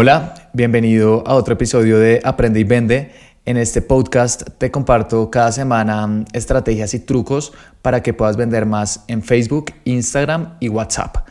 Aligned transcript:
Hola, 0.00 0.48
bienvenido 0.52 1.24
a 1.26 1.34
otro 1.34 1.54
episodio 1.54 1.98
de 1.98 2.20
Aprende 2.22 2.60
y 2.60 2.62
Vende. 2.62 3.10
En 3.44 3.56
este 3.56 3.82
podcast 3.82 4.44
te 4.56 4.70
comparto 4.70 5.28
cada 5.28 5.50
semana 5.50 6.24
estrategias 6.32 6.94
y 6.94 7.00
trucos 7.00 7.52
para 7.82 8.00
que 8.00 8.14
puedas 8.14 8.36
vender 8.36 8.64
más 8.64 9.02
en 9.08 9.24
Facebook, 9.24 9.72
Instagram 9.82 10.54
y 10.60 10.68
WhatsApp. 10.68 11.28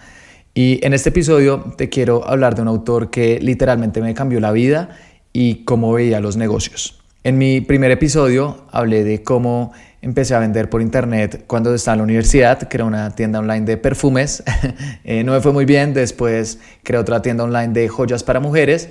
Y 0.54 0.86
en 0.86 0.92
este 0.92 1.12
episodio 1.12 1.76
te 1.78 1.88
quiero 1.88 2.28
hablar 2.28 2.56
de 2.56 2.64
un 2.64 2.68
autor 2.68 3.10
que 3.10 3.40
literalmente 3.40 4.02
me 4.02 4.14
cambió 4.14 4.42
la 4.42 4.52
vida 4.52 4.90
y 5.32 5.64
cómo 5.64 5.94
veía 5.94 6.20
los 6.20 6.36
negocios. 6.36 7.02
En 7.24 7.38
mi 7.38 7.62
primer 7.62 7.92
episodio 7.92 8.66
hablé 8.74 9.06
de 9.06 9.24
cómo 9.24 9.72
empecé 10.02 10.36
a 10.36 10.40
vender 10.40 10.70
por 10.70 10.82
internet 10.82 11.44
cuando 11.48 11.74
estaba 11.74 11.96
en 11.96 12.00
la 12.00 12.04
universidad, 12.04 12.68
creé 12.70 12.86
una 12.86 13.12
tienda 13.12 13.40
online 13.40 13.66
de 13.66 13.78
perfumes, 13.78 14.44
eh, 15.04 15.24
no 15.24 15.34
me 15.34 15.42
fue 15.42 15.54
muy 15.54 15.66
bien, 15.66 15.94
después 15.94 16.60
creé 16.84 17.00
otra 17.00 17.22
tienda 17.22 17.44
online 17.44 17.70
de 17.70 17.88
joyas 17.88 18.24
para 18.24 18.40
mujeres 18.40 18.90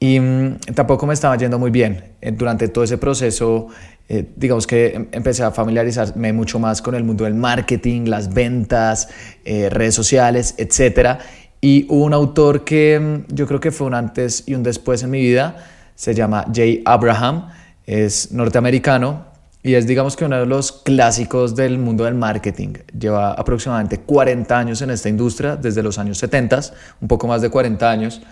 y 0.00 0.20
mm, 0.20 0.58
tampoco 0.74 1.06
me 1.06 1.14
estaba 1.14 1.36
yendo 1.36 1.58
muy 1.58 1.70
bien. 1.70 2.02
Eh, 2.20 2.32
durante 2.32 2.68
todo 2.68 2.84
ese 2.84 2.98
proceso, 2.98 3.68
eh, 4.08 4.26
digamos 4.36 4.66
que 4.66 4.94
em, 4.94 5.08
empecé 5.12 5.42
a 5.42 5.50
familiarizarme 5.50 6.32
mucho 6.32 6.58
más 6.58 6.80
con 6.80 6.94
el 6.94 7.04
mundo 7.04 7.24
del 7.24 7.34
marketing, 7.34 8.06
las 8.06 8.32
ventas, 8.32 9.08
redes 9.44 9.94
sociales, 9.94 10.54
etc. 10.58 11.18
Y 11.60 11.86
hubo 11.88 12.04
un 12.04 12.14
autor 12.14 12.64
que 12.64 12.98
mm, 12.98 13.34
yo 13.34 13.46
creo 13.46 13.60
que 13.60 13.70
fue 13.70 13.86
un 13.86 13.94
antes 13.94 14.44
y 14.46 14.54
un 14.54 14.62
después 14.62 15.02
en 15.02 15.10
mi 15.10 15.20
vida, 15.20 15.56
se 15.94 16.14
llama 16.14 16.46
Jay 16.54 16.80
Abraham, 16.84 17.48
es 17.86 18.32
norteamericano, 18.32 19.27
y 19.68 19.74
es 19.74 19.86
digamos 19.86 20.16
que 20.16 20.24
uno 20.24 20.38
de 20.38 20.46
los 20.46 20.72
clásicos 20.72 21.54
del 21.54 21.76
mundo 21.76 22.04
del 22.04 22.14
marketing. 22.14 22.72
Lleva 22.98 23.32
aproximadamente 23.32 23.98
40 23.98 24.58
años 24.58 24.80
en 24.80 24.88
esta 24.88 25.10
industria, 25.10 25.56
desde 25.56 25.82
los 25.82 25.98
años 25.98 26.16
70, 26.16 26.60
un 27.02 27.08
poco 27.08 27.26
más 27.26 27.42
de 27.42 27.50
40 27.50 27.90
años. 27.90 28.22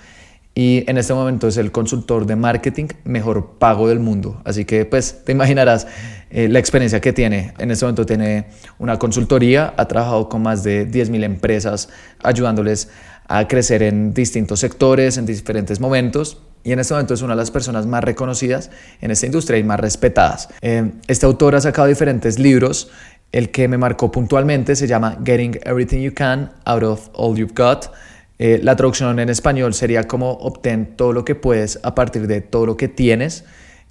Y 0.55 0.89
en 0.89 0.97
este 0.97 1.13
momento 1.13 1.47
es 1.47 1.59
el 1.59 1.73
consultor 1.73 2.25
de 2.25 2.37
marketing 2.37 2.87
mejor 3.05 3.59
pago 3.59 3.87
del 3.87 4.01
mundo. 4.01 4.41
Así 4.47 4.65
que 4.65 4.87
pues 4.87 5.25
te 5.27 5.33
imaginarás 5.33 5.87
eh, 6.31 6.49
la 6.49 6.59
experiencia 6.59 7.03
que 7.03 7.13
tiene. 7.13 7.53
En 7.59 7.71
este 7.71 7.85
momento 7.85 8.07
tiene 8.07 8.47
una 8.79 8.99
consultoría, 8.99 9.75
ha 9.77 9.87
trabajado 9.89 10.31
con 10.31 10.41
más 10.41 10.65
de 10.65 10.91
10.000 10.91 11.23
empresas 11.23 11.91
ayudándoles 12.23 12.89
a 13.29 13.47
crecer 13.47 13.83
en 13.83 14.15
distintos 14.15 14.61
sectores, 14.61 15.19
en 15.19 15.27
diferentes 15.27 15.81
momentos 15.81 16.41
y 16.67 16.73
en 16.73 16.81
este 16.81 16.95
momento 16.95 17.15
es 17.15 17.23
una 17.23 17.35
de 17.35 17.37
las 17.37 17.53
personas 17.53 17.87
más 17.87 18.03
reconocidas 18.03 18.73
en 19.01 19.13
esta 19.13 19.25
industria 19.25 19.57
y 19.57 19.63
más 19.63 19.79
respetadas. 19.79 20.49
Eh, 20.63 20.91
este 21.07 21.25
autor 21.25 21.55
ha 21.55 21.61
sacado 21.61 21.87
diferentes 21.87 22.41
libros. 22.41 22.91
El 23.31 23.53
que 23.53 23.69
me 23.69 23.79
marcó 23.79 24.11
puntualmente 24.11 24.75
se 24.75 24.89
llama 24.89 25.17
Getting 25.25 25.61
Everything 25.63 26.01
You 26.01 26.13
Can 26.13 26.51
Out 26.65 26.83
of 26.83 27.09
All 27.13 27.37
You've 27.37 27.55
Got. 27.55 27.93
Eh, 28.41 28.59
la 28.65 28.75
traducción 28.75 29.17
en 29.21 29.29
español 29.29 29.75
sería 29.75 30.09
como 30.09 30.33
obtén 30.33 30.97
todo 30.97 31.13
lo 31.13 31.25
que 31.25 31.37
puedes 31.37 31.79
a 31.85 31.95
partir 31.95 32.27
de 32.27 32.41
todo 32.41 32.67
lo 32.67 32.77
que 32.77 32.89
tienes. 32.89 33.45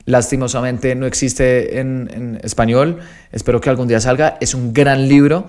Lastimosamente 0.04 0.96
no 0.96 1.06
existe 1.06 1.80
en, 1.80 2.10
en 2.14 2.40
español. 2.44 3.00
Espero 3.32 3.62
que 3.62 3.70
algún 3.70 3.88
día 3.88 4.02
salga. 4.02 4.38
Es 4.42 4.54
un 4.54 4.74
gran 4.74 5.08
libro. 5.08 5.48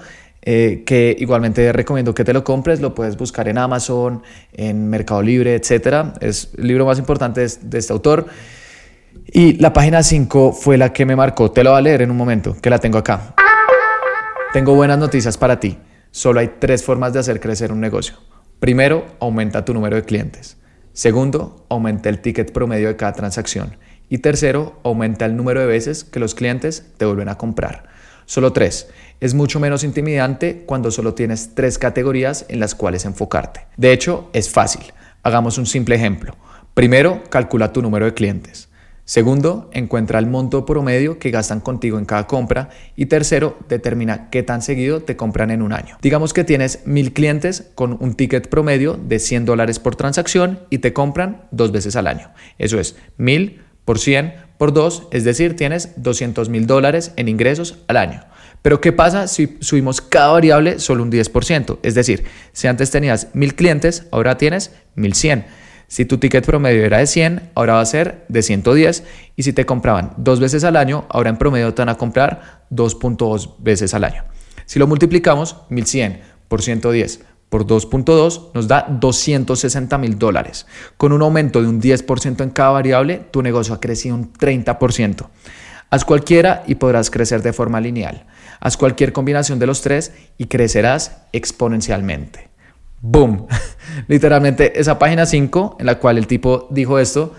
Eh, 0.48 0.84
que 0.86 1.16
igualmente 1.19 1.72
recomiendo 1.72 2.14
que 2.14 2.22
te 2.22 2.33
lo 2.33 2.44
compres, 2.44 2.80
lo 2.80 2.94
puedes 2.94 3.16
buscar 3.16 3.48
en 3.48 3.58
Amazon, 3.58 4.22
en 4.53 4.88
Mercado 4.88 5.20
Libre, 5.20 5.56
etc. 5.56 6.14
Es 6.20 6.50
el 6.56 6.69
libro 6.69 6.86
más 6.86 7.00
importante 7.00 7.41
de, 7.41 7.78
este 7.78 7.92
autor. 7.92 8.27
Y 9.27 9.55
la 9.55 9.72
página 9.72 10.05
5 10.05 10.53
fue 10.53 10.78
la 10.78 10.92
que 10.92 11.05
me 11.05 11.16
marcó, 11.16 11.50
te 11.50 11.64
lo 11.64 11.70
voy 11.70 11.80
a 11.80 11.83
leer 11.83 12.03
en 12.03 12.12
un 12.12 12.16
momento, 12.16 12.56
que 12.62 12.70
la 12.70 12.78
tengo 12.78 12.97
acá. 12.97 13.34
Tengo 14.53 14.77
buenas 14.77 15.00
noticias 15.00 15.36
para 15.36 15.58
ti. 15.58 15.78
Solo 16.12 16.38
hay 16.38 16.53
tres 16.60 16.84
formas 16.84 17.12
de 17.12 17.19
hacer 17.19 17.41
crecer 17.41 17.72
un 17.72 17.81
negocio. 17.81 18.14
Primero, 18.60 19.05
aumenta 19.19 19.64
tu 19.64 19.75
número 19.75 19.97
de 19.97 20.05
clientes. 20.05 20.58
Segundo, 20.92 21.66
aumenta 21.69 22.09
el 22.09 22.20
ticket 22.20 22.53
promedio 22.53 22.87
de 22.87 22.94
cada 22.94 23.15
transacción. 23.15 23.76
Y 24.09 24.19
tercero, 24.19 24.78
aumenta 24.84 25.26
el 25.26 25.37
número 25.37 25.59
de 25.59 25.66
veces 25.66 26.04
que 26.04 26.20
los 26.20 26.37
clientes 26.37 26.87
te 26.99 27.04
vuelven 27.04 27.31
a 27.31 27.37
comprar. 27.37 27.95
Solo 28.26 28.53
tres. 28.53 28.88
Es 29.20 29.34
mucho 29.34 29.60
menos 29.60 29.84
intimidante 29.84 30.64
cuando 30.66 30.91
solo 30.91 31.14
tienes 31.14 31.54
tres 31.54 31.78
categorías 31.78 32.44
en 32.48 32.60
las 32.60 32.75
cuales 32.75 33.04
enfocarte. 33.04 33.66
De 33.76 33.92
hecho, 33.92 34.28
es 34.32 34.50
fácil. 34.50 34.82
Hagamos 35.22 35.59
un 35.59 35.66
simple 35.66 35.94
ejemplo. 35.94 36.37
Primero, 36.75 37.22
calcula 37.31 37.72
tu 37.72 37.81
número 37.81 38.04
de 38.04 38.14
clientes. 38.14 38.69
Segundo, 39.04 39.70
encuentra 39.72 40.19
el 40.19 40.26
monto 40.26 40.66
promedio 40.66 41.20
que 41.20 41.31
gastan 41.31 41.60
contigo 41.60 41.97
en 41.97 42.04
cada 42.04 42.26
compra. 42.26 42.70
Y 42.97 43.06
tercero, 43.06 43.56
determina 43.69 44.28
qué 44.31 44.43
tan 44.43 44.60
seguido 44.60 45.00
te 45.00 45.16
compran 45.16 45.53
en 45.53 45.62
un 45.62 45.72
año. 45.72 45.97
Digamos 46.03 46.34
que 46.34 46.43
tienes 46.43 46.84
mil 46.87 47.12
clientes 47.12 47.70
con 47.76 47.97
un 48.00 48.14
ticket 48.14 48.48
promedio 48.48 48.94
de 48.94 49.20
100 49.20 49.44
dólares 49.44 49.78
por 49.78 49.94
transacción 49.94 50.58
y 50.70 50.78
te 50.78 50.93
compran 50.93 51.44
dos 51.53 51.70
veces 51.70 51.94
al 51.94 52.08
año. 52.08 52.32
Eso 52.58 52.81
es 52.81 52.97
mil 53.16 53.62
por 53.86 53.98
100 53.98 54.34
por 54.58 54.74
2, 54.74 55.08
es 55.12 55.24
decir, 55.24 55.56
tienes 55.56 55.91
200 55.97 56.50
mil 56.50 56.66
dólares 56.66 57.12
en 57.16 57.28
ingresos 57.28 57.78
al 57.88 57.97
año. 57.97 58.20
Pero 58.60 58.80
¿qué 58.80 58.92
pasa 58.92 59.28
si 59.28 59.56
subimos 59.60 60.00
cada 60.00 60.32
variable 60.32 60.78
solo 60.80 61.02
un 61.02 61.12
10%? 61.12 61.78
Es 61.82 61.94
decir, 61.94 62.25
si 62.52 62.66
antes 62.66 62.91
tenías 62.91 63.28
1000 63.32 63.54
clientes, 63.54 64.06
ahora 64.10 64.36
tienes 64.36 64.72
1100. 64.96 65.46
Si 65.88 66.04
tu 66.04 66.19
ticket 66.19 66.44
promedio 66.44 66.84
era 66.84 66.98
de 66.98 67.06
100, 67.06 67.50
ahora 67.54 67.75
va 67.75 67.80
a 67.80 67.86
ser 67.86 68.25
de 68.28 68.42
110. 68.42 69.04
Y 69.36 69.44
si 69.44 69.52
te 69.52 69.66
compraban 69.66 70.14
dos 70.16 70.41
veces 70.41 70.64
al 70.64 70.76
año, 70.76 71.06
ahora 71.08 71.30
en 71.30 71.36
promedio 71.36 71.72
te 71.75 71.82
van 71.82 71.91
a 71.91 71.96
comprar 71.96 72.64
2.2 72.72 73.54
veces 73.58 73.94
al 73.94 74.02
año. 74.02 74.25
Si 74.64 74.80
lo 74.80 74.88
multiplicamos, 74.88 75.58
1100 75.69 76.22
por 76.48 76.60
110 76.60 77.20
por 77.48 77.66
2.2 77.66 78.50
nos 78.54 78.68
da 78.68 78.86
260 78.88 79.98
mil 79.98 80.18
dólares. 80.18 80.66
Con 80.96 81.12
un 81.12 81.22
aumento 81.22 81.62
de 81.62 81.68
un 81.68 81.80
10% 81.80 82.42
en 82.42 82.50
cada 82.50 82.70
variable, 82.70 83.22
tu 83.30 83.42
negocio 83.42 83.74
ha 83.74 83.80
crecido 83.80 84.16
un 84.16 84.32
30%. 84.32 85.28
Haz 85.88 86.04
cualquiera 86.04 86.64
y 86.66 86.74
podrás 86.74 87.10
crecer 87.10 87.42
de 87.42 87.52
forma 87.52 87.80
lineal. 87.80 88.26
Haz 88.60 88.76
cualquier 88.76 89.12
combinación 89.12 89.58
de 89.58 89.66
los 89.66 89.82
tres 89.82 90.12
y 90.36 90.46
crecerás 90.46 91.22
exponencialmente. 91.32 92.48
¡Boom! 93.00 93.46
Literalmente 94.08 94.80
esa 94.80 94.98
página 94.98 95.26
5 95.26 95.76
en 95.78 95.86
la 95.86 95.98
cual 95.98 96.18
el 96.18 96.26
tipo 96.26 96.66
dijo 96.70 96.98
esto 96.98 97.34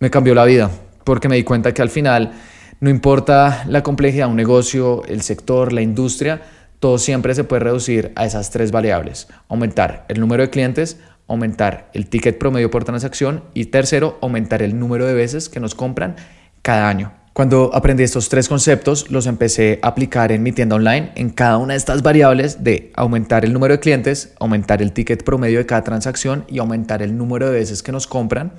me 0.00 0.10
cambió 0.10 0.34
la 0.34 0.44
vida 0.44 0.70
porque 1.04 1.28
me 1.28 1.36
di 1.36 1.44
cuenta 1.44 1.72
que 1.72 1.82
al 1.82 1.90
final 1.90 2.32
no 2.80 2.90
importa 2.90 3.64
la 3.68 3.82
complejidad 3.82 4.26
de 4.26 4.30
un 4.30 4.36
negocio, 4.36 5.04
el 5.06 5.22
sector, 5.22 5.72
la 5.72 5.82
industria, 5.82 6.42
todo 6.84 6.98
siempre 6.98 7.34
se 7.34 7.44
puede 7.44 7.60
reducir 7.60 8.12
a 8.14 8.26
esas 8.26 8.50
tres 8.50 8.70
variables. 8.70 9.26
Aumentar 9.48 10.04
el 10.08 10.20
número 10.20 10.42
de 10.42 10.50
clientes, 10.50 10.98
aumentar 11.26 11.88
el 11.94 12.08
ticket 12.08 12.36
promedio 12.36 12.70
por 12.70 12.84
transacción 12.84 13.42
y 13.54 13.64
tercero, 13.64 14.18
aumentar 14.20 14.60
el 14.60 14.78
número 14.78 15.06
de 15.06 15.14
veces 15.14 15.48
que 15.48 15.60
nos 15.60 15.74
compran 15.74 16.14
cada 16.60 16.86
año. 16.86 17.14
Cuando 17.32 17.70
aprendí 17.72 18.02
estos 18.02 18.28
tres 18.28 18.50
conceptos, 18.50 19.10
los 19.10 19.26
empecé 19.26 19.78
a 19.80 19.88
aplicar 19.88 20.30
en 20.30 20.42
mi 20.42 20.52
tienda 20.52 20.76
online 20.76 21.12
en 21.14 21.30
cada 21.30 21.56
una 21.56 21.72
de 21.72 21.78
estas 21.78 22.02
variables 22.02 22.62
de 22.62 22.92
aumentar 22.96 23.46
el 23.46 23.54
número 23.54 23.72
de 23.72 23.80
clientes, 23.80 24.34
aumentar 24.38 24.82
el 24.82 24.92
ticket 24.92 25.24
promedio 25.24 25.60
de 25.60 25.64
cada 25.64 25.84
transacción 25.84 26.44
y 26.48 26.58
aumentar 26.58 27.00
el 27.00 27.16
número 27.16 27.46
de 27.46 27.60
veces 27.60 27.82
que 27.82 27.92
nos 27.92 28.06
compran. 28.06 28.52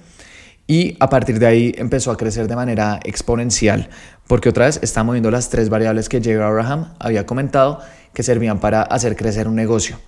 Y 0.65 0.97
a 0.99 1.11
partir 1.11 1.37
de 1.37 1.45
ahí 1.45 1.75
empezó 1.77 2.09
a 2.09 2.17
crecer 2.17 2.47
de 2.47 2.55
manera 2.55 2.99
exponencial, 3.03 3.87
porque 4.25 4.49
otra 4.49 4.65
vez 4.65 4.79
está 4.81 5.03
moviendo 5.03 5.29
las 5.29 5.49
tres 5.49 5.69
variables 5.69 6.09
que 6.09 6.19
Jerry 6.19 6.41
Abraham 6.41 6.95
había 6.97 7.27
comentado 7.27 7.81
que 8.15 8.23
servían 8.23 8.59
para 8.59 8.81
hacer 8.81 9.15
crecer 9.15 9.47
un 9.47 9.55
negocio. 9.55 9.99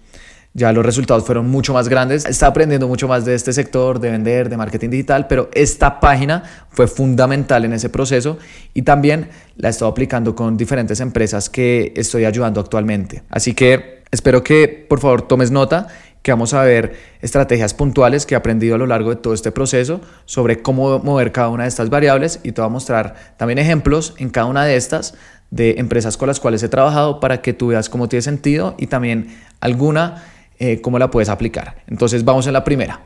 Ya 0.53 0.71
los 0.73 0.83
resultados 0.83 1.23
fueron 1.23 1.47
mucho 1.47 1.71
más 1.71 1.87
grandes. 1.87 2.25
Está 2.25 2.47
aprendiendo 2.47 2.87
mucho 2.87 3.07
más 3.07 3.25
de 3.25 3.35
este 3.35 3.53
sector, 3.53 3.99
de 3.99 4.09
vender, 4.09 4.49
de 4.49 4.57
marketing 4.57 4.89
digital, 4.89 5.27
pero 5.27 5.51
esta 5.53 5.99
página 5.99 6.41
fue 6.71 6.87
fundamental 6.87 7.63
en 7.65 7.73
ese 7.73 7.89
proceso 7.89 8.39
y 8.73 8.81
también 8.81 9.29
la 9.55 9.67
he 9.67 9.71
estado 9.71 9.91
aplicando 9.91 10.33
con 10.33 10.57
diferentes 10.57 10.99
empresas 10.99 11.51
que 11.51 11.93
estoy 11.95 12.25
ayudando 12.25 12.59
actualmente. 12.59 13.21
Así 13.29 13.53
que 13.53 14.01
espero 14.09 14.43
que 14.43 14.87
por 14.89 14.99
favor 14.99 15.21
tomes 15.21 15.51
nota 15.51 15.89
que 16.27 16.33
vamos 16.33 16.53
a 16.53 16.61
ver 16.61 16.93
estrategias 17.21 17.73
puntuales 17.73 18.25
que 18.25 18.35
he 18.35 18.37
aprendido 18.37 18.75
a 18.75 18.77
lo 18.77 18.85
largo 18.85 19.11
de 19.11 19.15
todo 19.15 19.33
este 19.33 19.53
proceso 19.53 20.01
sobre 20.25 20.61
cómo 20.61 20.99
mover 20.99 21.31
cada 21.31 21.47
una 21.47 21.63
de 21.63 21.69
estas 21.69 21.89
variables 21.89 22.41
y 22.43 22.51
te 22.51 22.59
voy 22.59 22.67
a 22.67 22.69
mostrar 22.69 23.15
también 23.37 23.59
ejemplos 23.59 24.13
en 24.17 24.29
cada 24.29 24.47
una 24.47 24.65
de 24.65 24.75
estas 24.75 25.13
de 25.51 25.75
empresas 25.77 26.17
con 26.17 26.27
las 26.27 26.41
cuales 26.41 26.61
he 26.63 26.67
trabajado 26.67 27.21
para 27.21 27.41
que 27.41 27.53
tú 27.53 27.67
veas 27.67 27.87
cómo 27.87 28.09
tiene 28.09 28.23
sentido 28.23 28.75
y 28.77 28.87
también 28.87 29.37
alguna 29.61 30.25
eh, 30.59 30.81
cómo 30.81 30.99
la 30.99 31.09
puedes 31.09 31.29
aplicar. 31.29 31.77
Entonces 31.87 32.25
vamos 32.25 32.45
en 32.45 32.51
la 32.51 32.65
primera. 32.65 32.99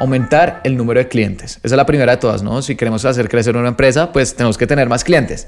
Aumentar 0.00 0.62
el 0.64 0.76
número 0.76 0.98
de 0.98 1.06
clientes. 1.06 1.60
Esa 1.62 1.76
es 1.76 1.76
la 1.76 1.86
primera 1.86 2.10
de 2.10 2.18
todas, 2.18 2.42
¿no? 2.42 2.62
Si 2.62 2.74
queremos 2.74 3.04
hacer 3.04 3.28
crecer 3.28 3.56
una 3.56 3.68
empresa, 3.68 4.10
pues 4.12 4.34
tenemos 4.34 4.58
que 4.58 4.66
tener 4.66 4.88
más 4.88 5.04
clientes. 5.04 5.46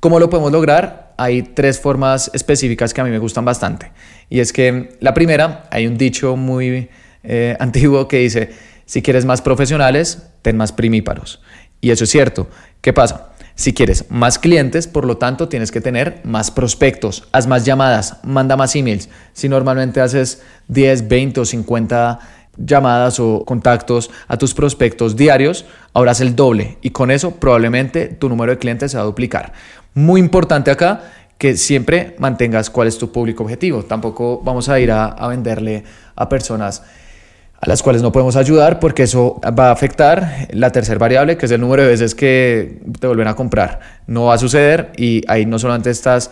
¿Cómo 0.00 0.18
lo 0.18 0.30
podemos 0.30 0.52
lograr? 0.52 1.14
Hay 1.16 1.42
tres 1.42 1.80
formas 1.80 2.30
específicas 2.34 2.92
que 2.92 3.00
a 3.00 3.04
mí 3.04 3.10
me 3.10 3.18
gustan 3.18 3.44
bastante. 3.44 3.92
Y 4.28 4.40
es 4.40 4.52
que 4.52 4.96
la 5.00 5.14
primera, 5.14 5.64
hay 5.70 5.86
un 5.86 5.96
dicho 5.96 6.36
muy 6.36 6.88
eh, 7.22 7.56
antiguo 7.60 8.08
que 8.08 8.18
dice, 8.18 8.50
si 8.86 9.02
quieres 9.02 9.24
más 9.24 9.42
profesionales, 9.42 10.26
ten 10.42 10.56
más 10.56 10.72
primíparos. 10.72 11.40
Y 11.80 11.90
eso 11.90 12.04
es 12.04 12.10
cierto. 12.10 12.48
¿Qué 12.80 12.92
pasa? 12.92 13.30
Si 13.56 13.72
quieres 13.72 14.06
más 14.10 14.38
clientes, 14.38 14.88
por 14.88 15.04
lo 15.04 15.16
tanto, 15.16 15.48
tienes 15.48 15.70
que 15.70 15.80
tener 15.80 16.20
más 16.24 16.50
prospectos, 16.50 17.28
haz 17.30 17.46
más 17.46 17.64
llamadas, 17.64 18.16
manda 18.24 18.56
más 18.56 18.74
emails. 18.74 19.08
Si 19.32 19.48
normalmente 19.48 20.00
haces 20.00 20.42
10, 20.68 21.06
20 21.06 21.40
o 21.40 21.44
50 21.44 22.18
llamadas 22.56 23.20
o 23.20 23.44
contactos 23.44 24.10
a 24.26 24.36
tus 24.36 24.54
prospectos 24.54 25.16
diarios, 25.16 25.64
ahora 25.92 26.12
es 26.12 26.20
el 26.20 26.34
doble 26.34 26.78
y 26.82 26.90
con 26.90 27.10
eso 27.10 27.36
probablemente 27.36 28.08
tu 28.08 28.28
número 28.28 28.52
de 28.52 28.58
clientes 28.58 28.90
se 28.90 28.96
va 28.96 29.04
a 29.04 29.06
duplicar. 29.06 29.52
Muy 29.94 30.20
importante 30.20 30.70
acá 30.70 31.02
que 31.38 31.56
siempre 31.56 32.14
mantengas 32.18 32.70
cuál 32.70 32.88
es 32.88 32.98
tu 32.98 33.10
público 33.12 33.42
objetivo. 33.42 33.84
Tampoco 33.84 34.40
vamos 34.42 34.68
a 34.68 34.78
ir 34.80 34.90
a, 34.90 35.06
a 35.06 35.28
venderle 35.28 35.84
a 36.16 36.28
personas 36.28 36.82
a 37.60 37.68
las 37.68 37.82
cuales 37.82 38.02
no 38.02 38.12
podemos 38.12 38.36
ayudar 38.36 38.78
porque 38.78 39.04
eso 39.04 39.40
va 39.58 39.68
a 39.68 39.72
afectar 39.72 40.48
la 40.50 40.70
tercera 40.70 40.98
variable, 40.98 41.38
que 41.38 41.46
es 41.46 41.52
el 41.52 41.60
número 41.60 41.82
de 41.82 41.88
veces 41.88 42.14
que 42.14 42.80
te 43.00 43.06
vuelven 43.06 43.28
a 43.28 43.34
comprar. 43.34 43.80
No 44.06 44.26
va 44.26 44.34
a 44.34 44.38
suceder 44.38 44.92
y 44.96 45.22
ahí 45.28 45.46
no 45.46 45.58
solamente 45.58 45.90
estás 45.90 46.30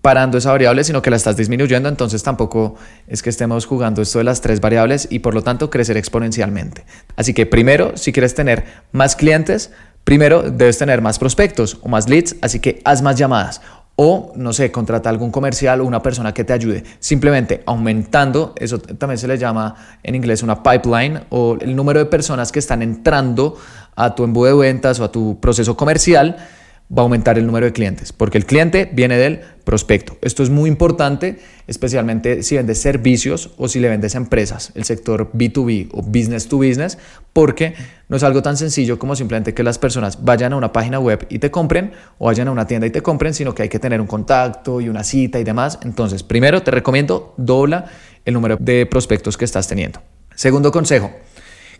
parando 0.00 0.38
esa 0.38 0.50
variable, 0.50 0.82
sino 0.82 1.00
que 1.00 1.10
la 1.10 1.16
estás 1.16 1.36
disminuyendo, 1.36 1.88
entonces 1.88 2.22
tampoco 2.24 2.74
es 3.06 3.22
que 3.22 3.30
estemos 3.30 3.66
jugando 3.66 4.02
esto 4.02 4.18
de 4.18 4.24
las 4.24 4.40
tres 4.40 4.60
variables 4.60 5.06
y 5.10 5.20
por 5.20 5.34
lo 5.34 5.42
tanto 5.42 5.70
crecer 5.70 5.96
exponencialmente. 5.96 6.84
Así 7.14 7.32
que 7.32 7.46
primero, 7.46 7.96
si 7.96 8.12
quieres 8.12 8.34
tener 8.34 8.64
más 8.90 9.14
clientes, 9.14 9.70
primero 10.04 10.42
debes 10.42 10.78
tener 10.78 11.00
más 11.00 11.18
prospectos 11.18 11.78
o 11.82 11.88
más 11.88 12.08
leads, 12.08 12.36
así 12.40 12.60
que 12.60 12.80
haz 12.84 13.02
más 13.02 13.16
llamadas 13.16 13.60
o, 13.96 14.32
no 14.36 14.52
sé, 14.52 14.72
contrata 14.72 15.10
algún 15.10 15.30
comercial 15.30 15.80
o 15.80 15.84
una 15.84 16.02
persona 16.02 16.32
que 16.32 16.44
te 16.44 16.52
ayude. 16.52 16.82
Simplemente 16.98 17.62
aumentando, 17.66 18.54
eso 18.56 18.78
también 18.78 19.18
se 19.18 19.28
le 19.28 19.36
llama 19.36 19.74
en 20.02 20.14
inglés 20.14 20.42
una 20.42 20.62
pipeline 20.62 21.20
o 21.28 21.56
el 21.60 21.76
número 21.76 21.98
de 21.98 22.06
personas 22.06 22.50
que 22.52 22.58
están 22.58 22.82
entrando 22.82 23.56
a 23.94 24.14
tu 24.14 24.24
embudo 24.24 24.48
de 24.48 24.54
ventas 24.54 24.98
o 25.00 25.04
a 25.04 25.12
tu 25.12 25.38
proceso 25.40 25.76
comercial 25.76 26.36
va 26.96 27.02
a 27.02 27.04
aumentar 27.04 27.38
el 27.38 27.46
número 27.46 27.66
de 27.66 27.72
clientes, 27.72 28.12
porque 28.12 28.36
el 28.36 28.44
cliente 28.44 28.90
viene 28.92 29.16
del 29.16 29.40
prospecto. 29.64 30.18
Esto 30.20 30.42
es 30.42 30.50
muy 30.50 30.68
importante, 30.68 31.38
especialmente 31.66 32.42
si 32.42 32.56
vendes 32.56 32.78
servicios 32.78 33.50
o 33.56 33.68
si 33.68 33.80
le 33.80 33.88
vendes 33.88 34.14
empresas, 34.14 34.72
el 34.74 34.84
sector 34.84 35.30
B2B 35.32 35.88
o 35.92 36.02
business 36.02 36.48
to 36.48 36.58
business, 36.58 36.98
porque 37.32 37.74
no 38.08 38.16
es 38.16 38.22
algo 38.22 38.42
tan 38.42 38.58
sencillo 38.58 38.98
como 38.98 39.16
simplemente 39.16 39.54
que 39.54 39.62
las 39.62 39.78
personas 39.78 40.22
vayan 40.22 40.52
a 40.52 40.56
una 40.56 40.72
página 40.72 40.98
web 40.98 41.26
y 41.30 41.38
te 41.38 41.50
compren 41.50 41.92
o 42.18 42.26
vayan 42.26 42.48
a 42.48 42.50
una 42.50 42.66
tienda 42.66 42.86
y 42.86 42.90
te 42.90 43.00
compren, 43.00 43.32
sino 43.32 43.54
que 43.54 43.62
hay 43.62 43.68
que 43.68 43.78
tener 43.78 44.00
un 44.00 44.06
contacto 44.06 44.80
y 44.80 44.88
una 44.88 45.02
cita 45.02 45.40
y 45.40 45.44
demás. 45.44 45.78
Entonces, 45.82 46.22
primero 46.22 46.62
te 46.62 46.70
recomiendo 46.70 47.34
dobla 47.38 47.86
el 48.24 48.34
número 48.34 48.58
de 48.60 48.84
prospectos 48.84 49.38
que 49.38 49.46
estás 49.46 49.66
teniendo. 49.66 50.00
Segundo 50.34 50.70
consejo 50.70 51.10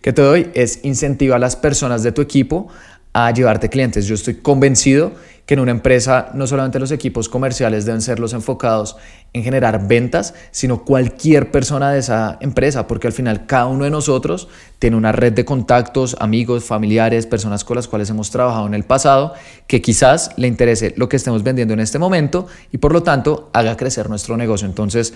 que 0.02 0.12
te 0.12 0.20
doy 0.20 0.50
es 0.54 0.80
incentivar 0.82 1.36
a 1.36 1.38
las 1.38 1.56
personas 1.56 2.02
de 2.02 2.12
tu 2.12 2.20
equipo 2.20 2.68
a 3.12 3.30
llevarte 3.30 3.68
clientes. 3.68 4.06
Yo 4.06 4.14
estoy 4.14 4.36
convencido 4.36 5.12
que 5.46 5.54
en 5.54 5.60
una 5.60 5.72
empresa 5.72 6.30
no 6.34 6.46
solamente 6.46 6.78
los 6.78 6.92
equipos 6.92 7.28
comerciales 7.28 7.84
deben 7.84 8.00
ser 8.00 8.20
los 8.20 8.32
enfocados 8.32 8.96
en 9.32 9.42
generar 9.42 9.88
ventas, 9.88 10.34
sino 10.50 10.84
cualquier 10.84 11.50
persona 11.50 11.90
de 11.90 11.98
esa 11.98 12.38
empresa, 12.40 12.86
porque 12.86 13.08
al 13.08 13.12
final 13.12 13.46
cada 13.46 13.66
uno 13.66 13.84
de 13.84 13.90
nosotros 13.90 14.48
tiene 14.78 14.96
una 14.96 15.10
red 15.10 15.32
de 15.32 15.44
contactos, 15.44 16.16
amigos, 16.20 16.64
familiares, 16.64 17.26
personas 17.26 17.64
con 17.64 17.76
las 17.76 17.88
cuales 17.88 18.08
hemos 18.10 18.30
trabajado 18.30 18.66
en 18.66 18.74
el 18.74 18.84
pasado, 18.84 19.34
que 19.66 19.82
quizás 19.82 20.30
le 20.36 20.46
interese 20.46 20.94
lo 20.96 21.08
que 21.08 21.16
estemos 21.16 21.42
vendiendo 21.42 21.74
en 21.74 21.80
este 21.80 21.98
momento 21.98 22.46
y 22.70 22.78
por 22.78 22.92
lo 22.92 23.02
tanto 23.02 23.50
haga 23.52 23.76
crecer 23.76 24.08
nuestro 24.08 24.36
negocio. 24.36 24.66
Entonces, 24.68 25.12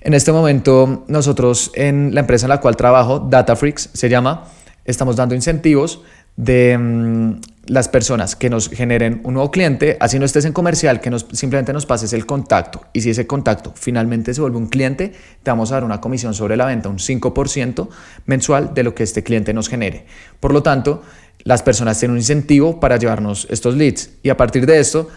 en 0.00 0.14
este 0.14 0.32
momento 0.32 1.04
nosotros 1.06 1.70
en 1.74 2.14
la 2.14 2.20
empresa 2.20 2.46
en 2.46 2.50
la 2.50 2.60
cual 2.60 2.76
trabajo, 2.76 3.20
Datafreaks 3.20 3.90
se 3.92 4.08
llama, 4.08 4.48
estamos 4.84 5.14
dando 5.14 5.36
incentivos 5.36 6.00
de 6.36 6.78
mm, 6.78 7.40
las 7.66 7.88
personas 7.88 8.34
que 8.36 8.50
nos 8.50 8.68
generen 8.68 9.20
un 9.24 9.34
nuevo 9.34 9.50
cliente, 9.50 9.96
así 10.00 10.18
no 10.18 10.24
estés 10.24 10.44
en 10.44 10.52
comercial, 10.52 11.00
que 11.00 11.10
nos, 11.10 11.26
simplemente 11.32 11.72
nos 11.72 11.86
pases 11.86 12.12
el 12.12 12.26
contacto. 12.26 12.84
Y 12.92 13.02
si 13.02 13.10
ese 13.10 13.26
contacto 13.26 13.72
finalmente 13.76 14.34
se 14.34 14.40
vuelve 14.40 14.56
un 14.56 14.66
cliente, 14.66 15.12
te 15.42 15.50
vamos 15.50 15.70
a 15.70 15.76
dar 15.76 15.84
una 15.84 16.00
comisión 16.00 16.34
sobre 16.34 16.56
la 16.56 16.66
venta, 16.66 16.88
un 16.88 16.98
5% 16.98 17.88
mensual 18.26 18.74
de 18.74 18.82
lo 18.82 18.94
que 18.94 19.04
este 19.04 19.22
cliente 19.22 19.54
nos 19.54 19.68
genere. 19.68 20.06
Por 20.40 20.52
lo 20.52 20.62
tanto, 20.62 21.02
las 21.44 21.62
personas 21.62 21.98
tienen 21.98 22.12
un 22.12 22.18
incentivo 22.18 22.80
para 22.80 22.96
llevarnos 22.96 23.46
estos 23.50 23.76
leads. 23.76 24.10
Y 24.22 24.30
a 24.30 24.36
partir 24.36 24.66
de 24.66 24.80
esto, 24.80 25.08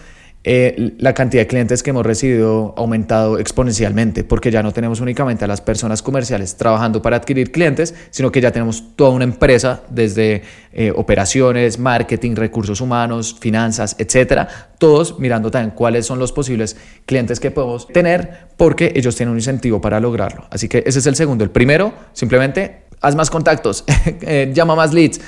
eh, 0.47 0.94
la 1.00 1.15
cantidad 1.15 1.42
de 1.42 1.47
clientes 1.47 1.81
que 1.81 1.89
hemos 1.89 2.06
recibido 2.06 2.75
ha 2.77 2.81
aumentado 2.81 3.39
exponencialmente, 3.39 4.24
porque 4.24 4.51
ya 4.51 4.62
no 4.62 4.71
tenemos 4.71 5.01
únicamente 5.01 5.44
a 5.44 5.47
las 5.47 5.59
personas 5.59 6.03
comerciales 6.03 6.56
trabajando 6.56 7.01
para 7.01 7.18
adquirir 7.18 7.51
clientes, 7.51 7.95
sino 8.12 8.31
que 8.31 8.42
ya 8.42 8.51
tenemos 8.51 8.95
toda 8.95 9.09
una 9.09 9.24
empresa 9.24 9.81
desde 9.89 10.44
eh, 10.71 10.94
operaciones, 10.95 11.80
marketing, 11.80 12.36
recursos 12.36 12.80
humanos, 12.80 13.36
finanzas, 13.39 13.95
etcétera, 13.97 14.47
todos 14.77 15.19
mirando 15.19 15.50
también 15.50 15.71
cuáles 15.71 16.06
son 16.06 16.19
los 16.19 16.31
posibles 16.31 16.77
clientes 17.07 17.39
que 17.39 17.50
podemos 17.50 17.88
tener, 17.88 18.45
porque 18.56 18.94
ellos 18.95 19.15
tienen 19.15 19.31
un 19.31 19.39
incentivo 19.39 19.81
para 19.81 20.00
lograrlo. 20.00 20.45
Así 20.51 20.69
que 20.69 20.83
ese 20.86 21.00
es 21.00 21.07
el 21.07 21.15
segundo. 21.15 21.44
El 21.44 21.50
primero, 21.50 21.91
simplemente 22.13 22.84
haz 23.05 23.15
más 23.15 23.29
contactos, 23.29 23.83
eh, 24.05 24.51
llama 24.53 24.75
más 24.75 24.91
leads, 24.91 25.21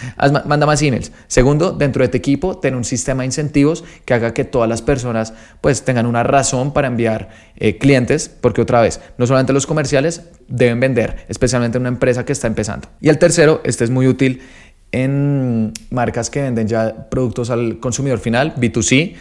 manda 0.46 0.66
más 0.66 0.82
emails. 0.82 1.12
Segundo, 1.28 1.72
dentro 1.72 2.02
de 2.02 2.10
tu 2.10 2.18
equipo, 2.18 2.58
ten 2.58 2.74
un 2.74 2.84
sistema 2.84 3.22
de 3.22 3.28
incentivos 3.28 3.84
que 4.04 4.16
haga 4.16 4.34
que 4.34 4.46
todas 4.46 4.68
las 4.68 4.82
personas 4.82 5.34
pues 5.62 5.84
tengan 5.84 6.08
una 6.08 6.24
razón 6.24 6.74
para 6.74 6.88
enviar 6.88 7.30
eh, 7.56 7.78
clientes, 7.78 8.30
porque 8.30 8.62
otra 8.62 8.82
vez, 8.82 9.00
no 9.20 9.28
solamente 9.28 9.54
los 9.54 9.68
comerciales 9.68 10.24
deben 10.48 10.80
vender, 10.80 11.26
especialmente 11.30 11.78
una 11.78 11.90
empresa 11.90 12.26
que 12.26 12.34
está 12.34 12.48
empezando. 12.48 12.88
Y 13.00 13.10
el 13.10 13.20
tercero, 13.20 13.62
este 13.64 13.84
es 13.84 13.92
muy 13.92 14.08
útil 14.08 14.42
en 14.92 15.72
marcas 15.92 16.32
que 16.32 16.42
venden 16.42 16.68
ya 16.68 17.10
productos 17.10 17.52
al 17.52 17.80
consumidor 17.80 18.18
final, 18.18 18.56
B2C, 18.56 19.16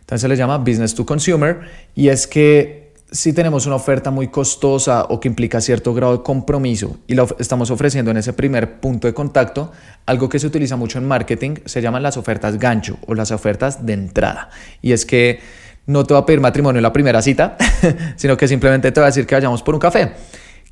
entonces 0.00 0.22
se 0.22 0.28
le 0.28 0.36
llama 0.36 0.56
Business 0.56 0.94
to 0.94 1.04
Consumer, 1.04 1.60
y 1.94 2.08
es 2.08 2.26
que 2.26 2.77
si 3.10 3.32
tenemos 3.32 3.66
una 3.66 3.76
oferta 3.76 4.10
muy 4.10 4.28
costosa 4.28 5.04
o 5.08 5.18
que 5.18 5.28
implica 5.28 5.60
cierto 5.60 5.94
grado 5.94 6.18
de 6.18 6.22
compromiso 6.22 6.98
y 7.06 7.14
lo 7.14 7.26
estamos 7.38 7.70
ofreciendo 7.70 8.10
en 8.10 8.18
ese 8.18 8.34
primer 8.34 8.80
punto 8.80 9.06
de 9.06 9.14
contacto, 9.14 9.72
algo 10.04 10.28
que 10.28 10.38
se 10.38 10.46
utiliza 10.46 10.76
mucho 10.76 10.98
en 10.98 11.06
marketing 11.06 11.56
se 11.64 11.80
llaman 11.80 12.02
las 12.02 12.16
ofertas 12.16 12.58
gancho 12.58 12.98
o 13.06 13.14
las 13.14 13.30
ofertas 13.30 13.86
de 13.86 13.94
entrada. 13.94 14.50
Y 14.82 14.92
es 14.92 15.06
que 15.06 15.40
no 15.86 16.04
te 16.04 16.12
va 16.12 16.20
a 16.20 16.26
pedir 16.26 16.40
matrimonio 16.40 16.78
en 16.78 16.82
la 16.82 16.92
primera 16.92 17.22
cita, 17.22 17.56
sino 18.16 18.36
que 18.36 18.46
simplemente 18.46 18.92
te 18.92 19.00
va 19.00 19.06
a 19.06 19.10
decir 19.10 19.26
que 19.26 19.34
vayamos 19.34 19.62
por 19.62 19.74
un 19.74 19.80
café. 19.80 20.12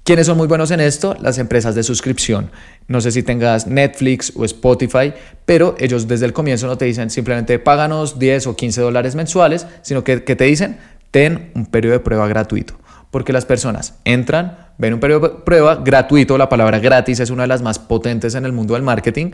¿Quiénes 0.04 0.26
son 0.26 0.36
muy 0.36 0.46
buenos 0.46 0.70
en 0.70 0.78
esto? 0.78 1.16
Las 1.20 1.38
empresas 1.38 1.74
de 1.74 1.82
suscripción. 1.82 2.52
No 2.86 3.00
sé 3.00 3.10
si 3.10 3.24
tengas 3.24 3.66
Netflix 3.66 4.32
o 4.36 4.44
Spotify, 4.44 5.12
pero 5.46 5.74
ellos 5.80 6.06
desde 6.06 6.26
el 6.26 6.32
comienzo 6.32 6.68
no 6.68 6.78
te 6.78 6.84
dicen 6.84 7.10
simplemente 7.10 7.58
páganos 7.58 8.18
10 8.18 8.46
o 8.46 8.54
15 8.54 8.82
dólares 8.82 9.16
mensuales, 9.16 9.66
sino 9.82 10.04
que, 10.04 10.22
que 10.22 10.36
te 10.36 10.44
dicen 10.44 10.78
ten 11.10 11.50
un 11.54 11.66
periodo 11.66 11.94
de 11.94 12.00
prueba 12.00 12.26
gratuito. 12.28 12.74
Porque 13.10 13.32
las 13.32 13.44
personas 13.44 13.94
entran, 14.04 14.58
ven 14.78 14.94
un 14.94 15.00
periodo 15.00 15.28
de 15.28 15.34
prueba 15.44 15.76
gratuito, 15.76 16.36
la 16.36 16.48
palabra 16.48 16.78
gratis 16.78 17.20
es 17.20 17.30
una 17.30 17.42
de 17.42 17.48
las 17.48 17.62
más 17.62 17.78
potentes 17.78 18.34
en 18.34 18.44
el 18.44 18.52
mundo 18.52 18.74
del 18.74 18.82
marketing. 18.82 19.30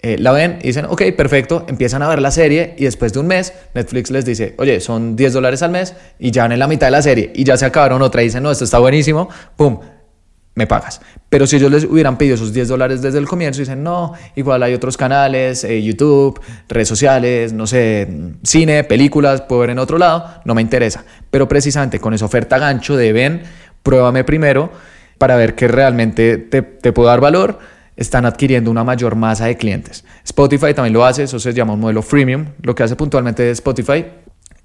Eh, 0.00 0.18
la 0.18 0.32
ven 0.32 0.58
y 0.60 0.66
dicen, 0.66 0.84
ok, 0.84 1.02
perfecto, 1.16 1.64
empiezan 1.66 2.02
a 2.02 2.08
ver 2.08 2.20
la 2.20 2.30
serie 2.30 2.74
y 2.76 2.84
después 2.84 3.14
de 3.14 3.20
un 3.20 3.26
mes 3.26 3.54
Netflix 3.74 4.10
les 4.10 4.26
dice, 4.26 4.54
oye, 4.58 4.80
son 4.80 5.16
10 5.16 5.32
dólares 5.32 5.62
al 5.62 5.70
mes 5.70 5.94
y 6.18 6.30
ya 6.30 6.42
van 6.42 6.52
en 6.52 6.58
la 6.58 6.66
mitad 6.68 6.88
de 6.88 6.90
la 6.90 7.00
serie 7.00 7.32
y 7.34 7.44
ya 7.44 7.56
se 7.56 7.64
acabaron 7.64 8.02
otra 8.02 8.20
y 8.20 8.26
dicen, 8.26 8.42
no, 8.42 8.50
esto 8.50 8.64
está 8.64 8.78
buenísimo, 8.80 9.30
pum, 9.56 9.80
me 10.54 10.66
pagas. 10.66 11.00
Pero 11.28 11.46
si 11.46 11.56
ellos 11.56 11.70
les 11.70 11.84
hubieran 11.84 12.16
pedido 12.16 12.36
esos 12.36 12.52
10 12.52 12.68
dólares 12.68 13.02
desde 13.02 13.18
el 13.18 13.26
comienzo, 13.26 13.60
dicen, 13.60 13.82
no, 13.82 14.12
igual 14.36 14.62
hay 14.62 14.74
otros 14.74 14.96
canales, 14.96 15.64
eh, 15.64 15.82
YouTube, 15.82 16.40
redes 16.68 16.88
sociales, 16.88 17.52
no 17.52 17.66
sé, 17.66 18.08
cine, 18.42 18.84
películas, 18.84 19.42
puedo 19.42 19.62
ver 19.62 19.70
en 19.70 19.78
otro 19.78 19.98
lado, 19.98 20.26
no 20.44 20.54
me 20.54 20.62
interesa. 20.62 21.04
Pero 21.30 21.48
precisamente 21.48 21.98
con 21.98 22.14
esa 22.14 22.24
oferta 22.24 22.58
gancho 22.58 22.96
de 22.96 23.12
ven, 23.12 23.42
pruébame 23.82 24.24
primero 24.24 24.70
para 25.18 25.36
ver 25.36 25.54
que 25.54 25.68
realmente 25.68 26.38
te, 26.38 26.62
te 26.62 26.92
puedo 26.92 27.08
dar 27.08 27.20
valor, 27.20 27.58
están 27.96 28.26
adquiriendo 28.26 28.70
una 28.70 28.84
mayor 28.84 29.14
masa 29.16 29.46
de 29.46 29.56
clientes. 29.56 30.04
Spotify 30.24 30.74
también 30.74 30.92
lo 30.92 31.04
hace, 31.04 31.24
eso 31.24 31.38
se 31.38 31.52
llama 31.52 31.74
un 31.74 31.80
modelo 31.80 32.02
freemium. 32.02 32.46
Lo 32.62 32.74
que 32.74 32.82
hace 32.82 32.96
puntualmente 32.96 33.50
Spotify 33.50 34.04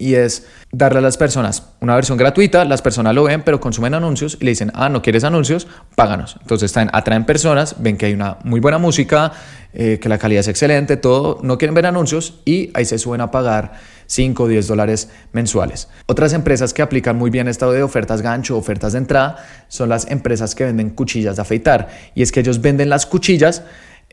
y 0.00 0.14
es 0.14 0.46
darle 0.72 0.98
a 0.98 1.02
las 1.02 1.18
personas 1.18 1.64
una 1.80 1.94
versión 1.94 2.16
gratuita, 2.16 2.64
las 2.64 2.80
personas 2.80 3.14
lo 3.14 3.24
ven, 3.24 3.42
pero 3.42 3.60
consumen 3.60 3.92
anuncios 3.92 4.38
y 4.40 4.44
le 4.44 4.52
dicen, 4.52 4.72
ah, 4.74 4.88
no 4.88 5.02
quieres 5.02 5.24
anuncios, 5.24 5.68
páganos. 5.94 6.36
Entonces 6.40 6.66
están, 6.66 6.88
atraen 6.92 7.26
personas, 7.26 7.76
ven 7.78 7.98
que 7.98 8.06
hay 8.06 8.14
una 8.14 8.38
muy 8.42 8.60
buena 8.60 8.78
música, 8.78 9.32
eh, 9.74 9.98
que 10.00 10.08
la 10.08 10.16
calidad 10.16 10.40
es 10.40 10.48
excelente, 10.48 10.96
todo, 10.96 11.38
no 11.42 11.58
quieren 11.58 11.74
ver 11.74 11.86
anuncios 11.86 12.40
y 12.46 12.70
ahí 12.72 12.86
se 12.86 12.98
suben 12.98 13.20
a 13.20 13.30
pagar 13.30 13.74
5 14.06 14.42
o 14.42 14.48
10 14.48 14.66
dólares 14.66 15.10
mensuales. 15.32 15.88
Otras 16.06 16.32
empresas 16.32 16.72
que 16.72 16.80
aplican 16.80 17.16
muy 17.16 17.30
bien 17.30 17.46
esto 17.46 17.70
de 17.70 17.82
ofertas 17.82 18.22
gancho, 18.22 18.56
ofertas 18.56 18.94
de 18.94 18.98
entrada, 18.98 19.36
son 19.68 19.90
las 19.90 20.10
empresas 20.10 20.54
que 20.54 20.64
venden 20.64 20.90
cuchillas 20.90 21.36
de 21.36 21.42
afeitar. 21.42 21.88
Y 22.14 22.22
es 22.22 22.32
que 22.32 22.40
ellos 22.40 22.62
venden 22.62 22.88
las 22.88 23.04
cuchillas, 23.04 23.62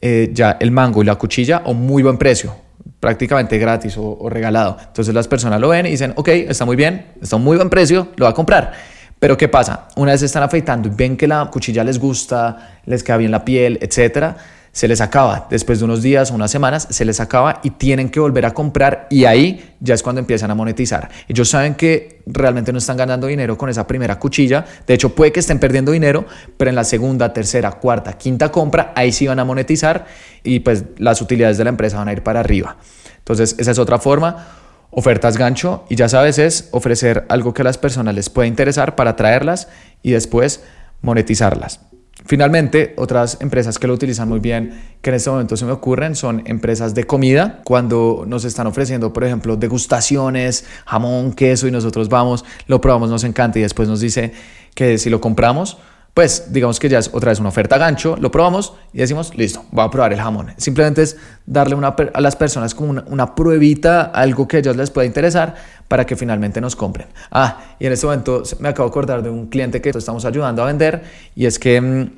eh, 0.01 0.32
ya 0.34 0.58
el 0.60 0.72
mango 0.72 1.01
y 1.01 1.06
la 1.06 1.15
cuchilla 1.15 1.63
a 1.65 1.72
muy 1.72 2.03
buen 2.03 2.17
precio 2.17 2.66
prácticamente 3.00 3.58
gratis 3.58 3.96
o, 3.98 4.30
regalado. 4.30 4.77
Entonces 4.80 5.13
las 5.13 5.27
personas 5.27 5.60
lo 5.60 5.70
ven 5.70 5.86
y 5.86 5.92
dicen, 5.92 6.13
ok, 6.16 6.27
está 6.30 6.66
muy 6.66 6.75
bien, 6.75 7.13
está 7.22 7.36
a 7.36 7.39
un 7.39 7.44
muy 7.44 7.58
buen 7.58 7.70
precio, 7.70 8.10
lo 8.16 8.25
va 8.25 8.32
a 8.32 8.34
comprar. 8.34 8.74
Pero 9.20 9.38
¿qué 9.38 9.48
pasa? 9.48 9.88
Una 9.96 10.12
vez 10.12 10.22
están 10.22 10.44
afeitando 10.44 10.88
y 10.88 10.92
ven 10.92 11.18
que 11.18 11.27
la 11.27 11.50
cuchilla 11.51 11.84
les 11.84 12.00
gusta, 12.00 12.80
les 12.86 13.04
queda 13.04 13.18
bien 13.18 13.32
la 13.32 13.44
piel, 13.44 13.80
etcétera, 13.82 14.38
se 14.77 14.88
les 14.88 15.01
acaba. 15.01 15.48
Después 15.50 15.79
de 15.79 15.86
unos 15.86 16.03
días 16.03 16.29
o 16.29 16.36
unas 16.36 16.51
semanas, 16.51 16.88
se 16.91 17.03
les 17.03 17.19
acaba 17.19 17.62
y 17.63 17.72
tienen 17.72 18.10
que 18.10 18.19
volver 18.19 18.46
a 18.46 18.53
comprar 18.53 19.07
y 19.10 19.25
ahí 19.25 19.74
ya 19.79 19.96
es 19.96 20.03
cuando 20.03 20.19
empiezan 20.19 20.51
a 20.51 20.53
monetizar. 20.53 21.10
Ellos 21.27 21.50
saben 21.50 21.74
que 21.74 22.22
realmente 22.27 22.72
no 22.72 22.77
están 22.77 22.96
ganando 22.96 23.25
dinero 23.25 23.57
con 23.57 23.72
esa 23.72 23.88
primera 23.88 24.19
cuchilla. 24.19 24.63
De 24.86 24.93
hecho, 24.93 25.15
puede 25.15 25.31
que 25.31 25.39
estén 25.39 25.57
perdiendo 25.57 25.91
dinero, 25.91 26.27
pero 26.57 26.69
en 26.69 26.75
la 26.75 26.84
segunda, 26.84 27.34
tercera, 27.34 27.72
cuarta, 27.72 28.19
quinta 28.19 28.51
compra, 28.51 28.93
ahí 28.96 29.12
sí 29.12 29.25
van 29.25 29.39
a 29.39 29.46
monetizar 29.46 30.05
y 30.43 30.60
pues 30.60 30.84
las 30.98 31.24
utilidades 31.24 31.57
de 31.57 31.63
la 31.63 31.72
empresa 31.72 31.98
van 31.98 32.10
a 32.10 32.13
ir 32.13 32.22
para 32.22 32.41
arriba. 32.41 32.77
Entonces, 33.17 33.55
esa 33.57 33.72
es 33.72 33.79
otra 33.79 33.98
forma. 33.98 34.46
Ofertas 34.91 35.38
gancho 35.38 35.86
y 35.89 35.96
ya 35.96 36.07
sabes 36.07 36.38
es 36.38 36.69
ofrecer 36.69 37.25
algo 37.29 37.51
que 37.51 37.63
a 37.63 37.65
las 37.65 37.79
personas 37.79 38.13
les 38.13 38.29
pueda 38.29 38.48
interesar 38.48 38.96
para 38.96 39.10
atraerlas 39.10 39.69
y 40.03 40.12
después 40.12 40.62
monetizarlas. 41.01 41.79
Finalmente, 42.27 42.93
otras 42.98 43.38
empresas 43.39 43.79
que 43.79 43.88
lo 43.88 43.93
utilizan 43.93 44.27
muy 44.27 44.41
bien, 44.41 44.98
que 45.01 45.12
en 45.12 45.15
este 45.15 45.29
momento 45.29 45.55
se 45.55 45.63
me 45.63 45.72
ocurren, 45.72 46.13
son 46.13 46.43
empresas 46.46 46.93
de 46.93 47.05
comida. 47.05 47.62
Cuando 47.63 48.25
nos 48.27 48.43
están 48.43 48.67
ofreciendo, 48.67 49.13
por 49.13 49.24
ejemplo, 49.24 49.55
degustaciones, 49.55 50.65
jamón, 50.86 51.31
queso 51.31 51.69
y 51.69 51.72
nosotros 51.72 52.10
vamos, 52.10 52.43
lo 52.67 52.81
probamos, 52.81 53.10
nos 53.10 53.24
encanta 53.24 53.60
y 53.60 53.62
después 53.62 53.88
nos 53.88 54.01
dice 54.01 54.34
que 54.75 54.98
si 54.98 55.10
lo 55.10 55.22
compramos, 55.22 55.77
pues 56.17 56.51
digamos 56.51 56.79
que 56.79 56.89
ya 56.89 56.97
es 56.97 57.12
otra 57.13 57.29
vez 57.29 57.39
una 57.39 57.50
oferta 57.50 57.77
gancho, 57.77 58.17
lo 58.19 58.31
probamos 58.31 58.74
y 58.91 58.97
decimos, 58.97 59.38
listo, 59.38 59.63
voy 59.69 59.86
a 59.86 59.91
probar 59.91 60.13
el 60.13 60.19
jamón. 60.19 60.51
Simplemente 60.57 61.03
es 61.03 61.15
darle 61.45 61.77
a 62.12 62.21
las 62.21 62.36
personas 62.36 62.74
como 62.74 62.89
una, 62.89 63.03
una, 63.05 63.36
pruebita, 63.36 64.01
algo 64.01 64.47
que 64.47 64.57
a 64.57 64.59
ellos 64.62 64.75
les 64.75 64.89
pueda 64.89 65.05
interesar 65.05 65.53
para 65.88 66.07
que 66.07 66.15
finalmente 66.15 66.59
nos 66.59 66.75
compren. 66.75 67.05
Ah, 67.29 67.59
y 67.77 67.86
en 67.86 67.93
este 67.93 68.07
momento 68.07 68.41
me 68.57 68.69
acabo 68.69 68.89
de 68.89 68.93
acordar 68.93 69.21
de 69.21 69.29
un 69.29 69.45
cliente 69.45 69.79
que 69.79 69.89
estamos 69.89 70.25
ayudando 70.25 70.63
a 70.63 70.65
vender 70.65 71.03
y 71.36 71.45
es 71.45 71.59
que 71.59 71.79
mm, 71.79 72.09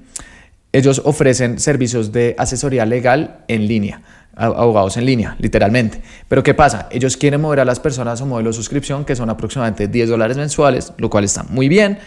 ellos 0.72 1.02
ofrecen 1.04 1.60
servicios 1.60 2.14
de 2.14 2.36
asesoría 2.38 2.86
legal 2.86 3.42
en 3.50 3.68
línea 3.68 4.02
abogados 4.34 4.96
en 4.96 5.06
línea, 5.06 5.36
literalmente. 5.40 6.02
Pero 6.30 6.42
¿qué 6.42 6.54
pasa? 6.54 6.88
Ellos 6.90 7.18
quieren 7.18 7.42
mover 7.42 7.60
a 7.60 7.66
las 7.66 7.82
personas 7.82 8.22
a 8.22 8.24
un 8.24 8.30
modelo 8.30 8.52
de 8.52 8.54
suscripción 8.54 9.04
que 9.04 9.14
son 9.18 9.30
aproximadamente 9.30 9.90
10 9.90 10.08
dólares 10.08 10.38
mensuales, 10.38 10.94
lo 10.96 11.10
cual 11.10 11.26
está 11.26 11.44
muy 11.44 11.68
bien, 11.68 12.00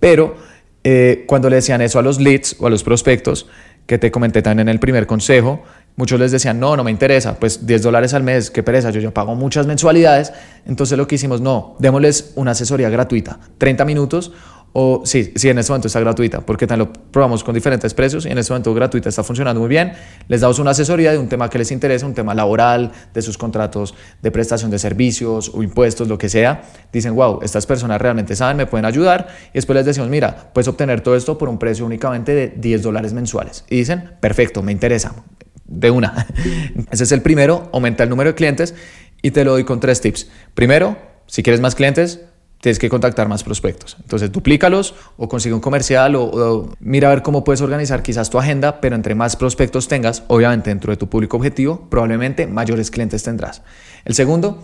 pero 0.00 0.48
eh, 0.90 1.24
cuando 1.26 1.50
le 1.50 1.56
decían 1.56 1.82
eso 1.82 1.98
a 1.98 2.02
los 2.02 2.18
leads 2.18 2.56
o 2.60 2.66
a 2.66 2.70
los 2.70 2.82
prospectos, 2.82 3.46
que 3.86 3.98
te 3.98 4.10
comenté 4.10 4.40
también 4.40 4.68
en 4.68 4.72
el 4.72 4.80
primer 4.80 5.06
consejo, 5.06 5.62
muchos 5.96 6.18
les 6.18 6.32
decían, 6.32 6.58
no, 6.58 6.76
no 6.76 6.84
me 6.84 6.90
interesa, 6.90 7.38
pues 7.38 7.66
10 7.66 7.82
dólares 7.82 8.14
al 8.14 8.22
mes, 8.22 8.50
qué 8.50 8.62
pereza, 8.62 8.88
yo 8.88 8.98
ya 8.98 9.10
pago 9.10 9.34
muchas 9.34 9.66
mensualidades. 9.66 10.32
Entonces 10.66 10.96
lo 10.96 11.06
que 11.06 11.16
hicimos, 11.16 11.42
no, 11.42 11.76
démosles 11.78 12.32
una 12.36 12.52
asesoría 12.52 12.88
gratuita, 12.88 13.38
30 13.58 13.84
minutos 13.84 14.32
o 14.72 15.02
sí, 15.04 15.32
sí, 15.34 15.48
en 15.48 15.58
este 15.58 15.72
momento 15.72 15.88
está 15.88 16.00
gratuita, 16.00 16.40
porque 16.40 16.66
también 16.66 16.88
lo 16.88 17.10
probamos 17.10 17.42
con 17.42 17.54
diferentes 17.54 17.94
precios 17.94 18.26
y 18.26 18.28
en 18.28 18.38
este 18.38 18.52
momento 18.52 18.74
gratuita 18.74 19.08
está 19.08 19.22
funcionando 19.22 19.60
muy 19.60 19.68
bien. 19.68 19.92
Les 20.28 20.42
damos 20.42 20.58
una 20.58 20.72
asesoría 20.72 21.10
de 21.12 21.18
un 21.18 21.28
tema 21.28 21.48
que 21.48 21.58
les 21.58 21.70
interesa, 21.70 22.06
un 22.06 22.14
tema 22.14 22.34
laboral, 22.34 22.92
de 23.14 23.22
sus 23.22 23.38
contratos 23.38 23.94
de 24.22 24.30
prestación 24.30 24.70
de 24.70 24.78
servicios 24.78 25.50
o 25.54 25.62
impuestos, 25.62 26.06
lo 26.08 26.18
que 26.18 26.28
sea. 26.28 26.62
Dicen, 26.92 27.14
wow, 27.14 27.40
estas 27.42 27.66
personas 27.66 28.00
realmente 28.00 28.36
saben, 28.36 28.56
me 28.56 28.66
pueden 28.66 28.84
ayudar. 28.84 29.28
Y 29.48 29.54
después 29.54 29.74
les 29.76 29.86
decimos, 29.86 30.10
mira, 30.10 30.50
puedes 30.52 30.68
obtener 30.68 31.00
todo 31.00 31.16
esto 31.16 31.38
por 31.38 31.48
un 31.48 31.58
precio 31.58 31.86
únicamente 31.86 32.34
de 32.34 32.48
10 32.48 32.82
dólares 32.82 33.12
mensuales. 33.14 33.64
Y 33.70 33.76
dicen, 33.76 34.12
perfecto, 34.20 34.62
me 34.62 34.72
interesa. 34.72 35.14
De 35.64 35.90
una. 35.90 36.26
Ese 36.90 37.04
es 37.04 37.12
el 37.12 37.20
primero, 37.20 37.68
aumenta 37.72 38.02
el 38.02 38.10
número 38.10 38.30
de 38.30 38.34
clientes 38.34 38.74
y 39.22 39.32
te 39.32 39.44
lo 39.44 39.52
doy 39.52 39.64
con 39.64 39.80
tres 39.80 40.00
tips. 40.00 40.28
Primero, 40.54 40.96
si 41.26 41.42
quieres 41.42 41.60
más 41.60 41.74
clientes, 41.74 42.20
tienes 42.60 42.78
que 42.78 42.88
contactar 42.88 43.28
más 43.28 43.44
prospectos. 43.44 43.96
Entonces, 44.00 44.32
duplícalos 44.32 44.94
o 45.16 45.28
consigue 45.28 45.54
un 45.54 45.60
comercial 45.60 46.16
o, 46.16 46.70
mira 46.80 47.08
a 47.08 47.14
ver 47.14 47.22
cómo 47.22 47.44
puedes 47.44 47.60
organizar 47.60 48.02
quizás 48.02 48.30
tu 48.30 48.38
agenda, 48.38 48.80
pero 48.80 48.96
entre 48.96 49.14
más 49.14 49.36
prospectos 49.36 49.88
tengas, 49.88 50.24
obviamente 50.28 50.70
dentro 50.70 50.90
de 50.92 50.96
tu 50.96 51.08
público 51.08 51.36
objetivo, 51.36 51.86
probablemente 51.88 52.46
mayores 52.46 52.90
clientes 52.90 53.22
tendrás. 53.22 53.62
El 54.04 54.14
segundo 54.14 54.62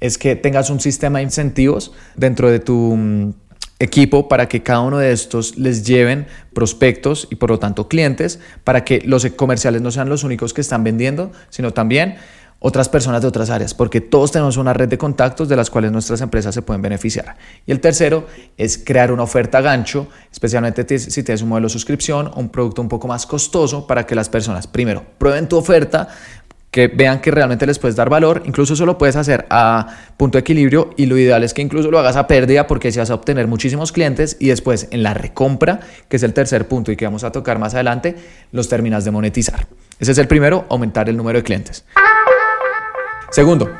es 0.00 0.18
que 0.18 0.36
tengas 0.36 0.70
un 0.70 0.80
sistema 0.80 1.18
de 1.18 1.24
incentivos 1.24 1.92
dentro 2.16 2.50
de 2.50 2.60
tu 2.60 2.96
mm, 2.96 3.34
equipo 3.78 4.28
para 4.28 4.48
que 4.48 4.62
cada 4.62 4.80
uno 4.80 4.98
de 4.98 5.12
estos 5.12 5.58
les 5.58 5.84
lleven 5.84 6.26
prospectos 6.54 7.26
y 7.30 7.36
por 7.36 7.50
lo 7.50 7.58
tanto 7.58 7.88
clientes 7.88 8.38
para 8.62 8.84
que 8.84 9.02
los 9.04 9.26
comerciales 9.26 9.82
no 9.82 9.90
sean 9.90 10.08
los 10.08 10.22
únicos 10.22 10.54
que 10.54 10.60
están 10.60 10.84
vendiendo, 10.84 11.32
sino 11.50 11.72
también 11.72 12.16
otras 12.62 12.88
personas 12.88 13.20
de 13.20 13.28
otras 13.28 13.50
áreas, 13.50 13.74
porque 13.74 14.00
todos 14.00 14.30
tenemos 14.30 14.56
una 14.56 14.72
red 14.72 14.88
de 14.88 14.96
contactos 14.96 15.48
de 15.48 15.56
las 15.56 15.68
cuales 15.68 15.90
nuestras 15.90 16.20
empresas 16.20 16.54
se 16.54 16.62
pueden 16.62 16.80
beneficiar. 16.80 17.36
Y 17.66 17.72
el 17.72 17.80
tercero 17.80 18.26
es 18.56 18.78
crear 18.78 19.10
una 19.10 19.24
oferta 19.24 19.60
gancho, 19.60 20.06
especialmente 20.30 20.98
si 20.98 21.22
tienes 21.24 21.42
un 21.42 21.48
modelo 21.48 21.66
de 21.66 21.72
suscripción 21.72 22.28
o 22.28 22.38
un 22.38 22.48
producto 22.50 22.80
un 22.80 22.88
poco 22.88 23.08
más 23.08 23.26
costoso 23.26 23.86
para 23.86 24.06
que 24.06 24.14
las 24.14 24.28
personas, 24.28 24.68
primero, 24.68 25.04
prueben 25.18 25.48
tu 25.48 25.56
oferta, 25.56 26.08
que 26.70 26.86
vean 26.88 27.20
que 27.20 27.30
realmente 27.30 27.66
les 27.66 27.78
puedes 27.78 27.96
dar 27.96 28.08
valor, 28.08 28.42
incluso 28.46 28.72
eso 28.74 28.86
lo 28.86 28.96
puedes 28.96 29.16
hacer 29.16 29.44
a 29.50 29.88
punto 30.16 30.38
de 30.38 30.40
equilibrio 30.40 30.90
y 30.96 31.04
lo 31.04 31.18
ideal 31.18 31.44
es 31.44 31.52
que 31.52 31.60
incluso 31.60 31.90
lo 31.90 31.98
hagas 31.98 32.16
a 32.16 32.26
pérdida 32.26 32.66
porque 32.66 32.90
si 32.92 32.98
vas 32.98 33.10
a 33.10 33.14
obtener 33.14 33.46
muchísimos 33.46 33.92
clientes 33.92 34.38
y 34.40 34.48
después 34.48 34.88
en 34.90 35.02
la 35.02 35.12
recompra, 35.12 35.80
que 36.08 36.16
es 36.16 36.22
el 36.22 36.32
tercer 36.32 36.68
punto 36.68 36.90
y 36.90 36.96
que 36.96 37.04
vamos 37.04 37.24
a 37.24 37.32
tocar 37.32 37.58
más 37.58 37.74
adelante, 37.74 38.14
los 38.52 38.68
terminas 38.68 39.04
de 39.04 39.10
monetizar. 39.10 39.66
Ese 39.98 40.12
es 40.12 40.18
el 40.18 40.28
primero, 40.28 40.64
aumentar 40.70 41.10
el 41.10 41.16
número 41.16 41.40
de 41.40 41.42
clientes. 41.42 41.84
Segundo, 43.32 43.70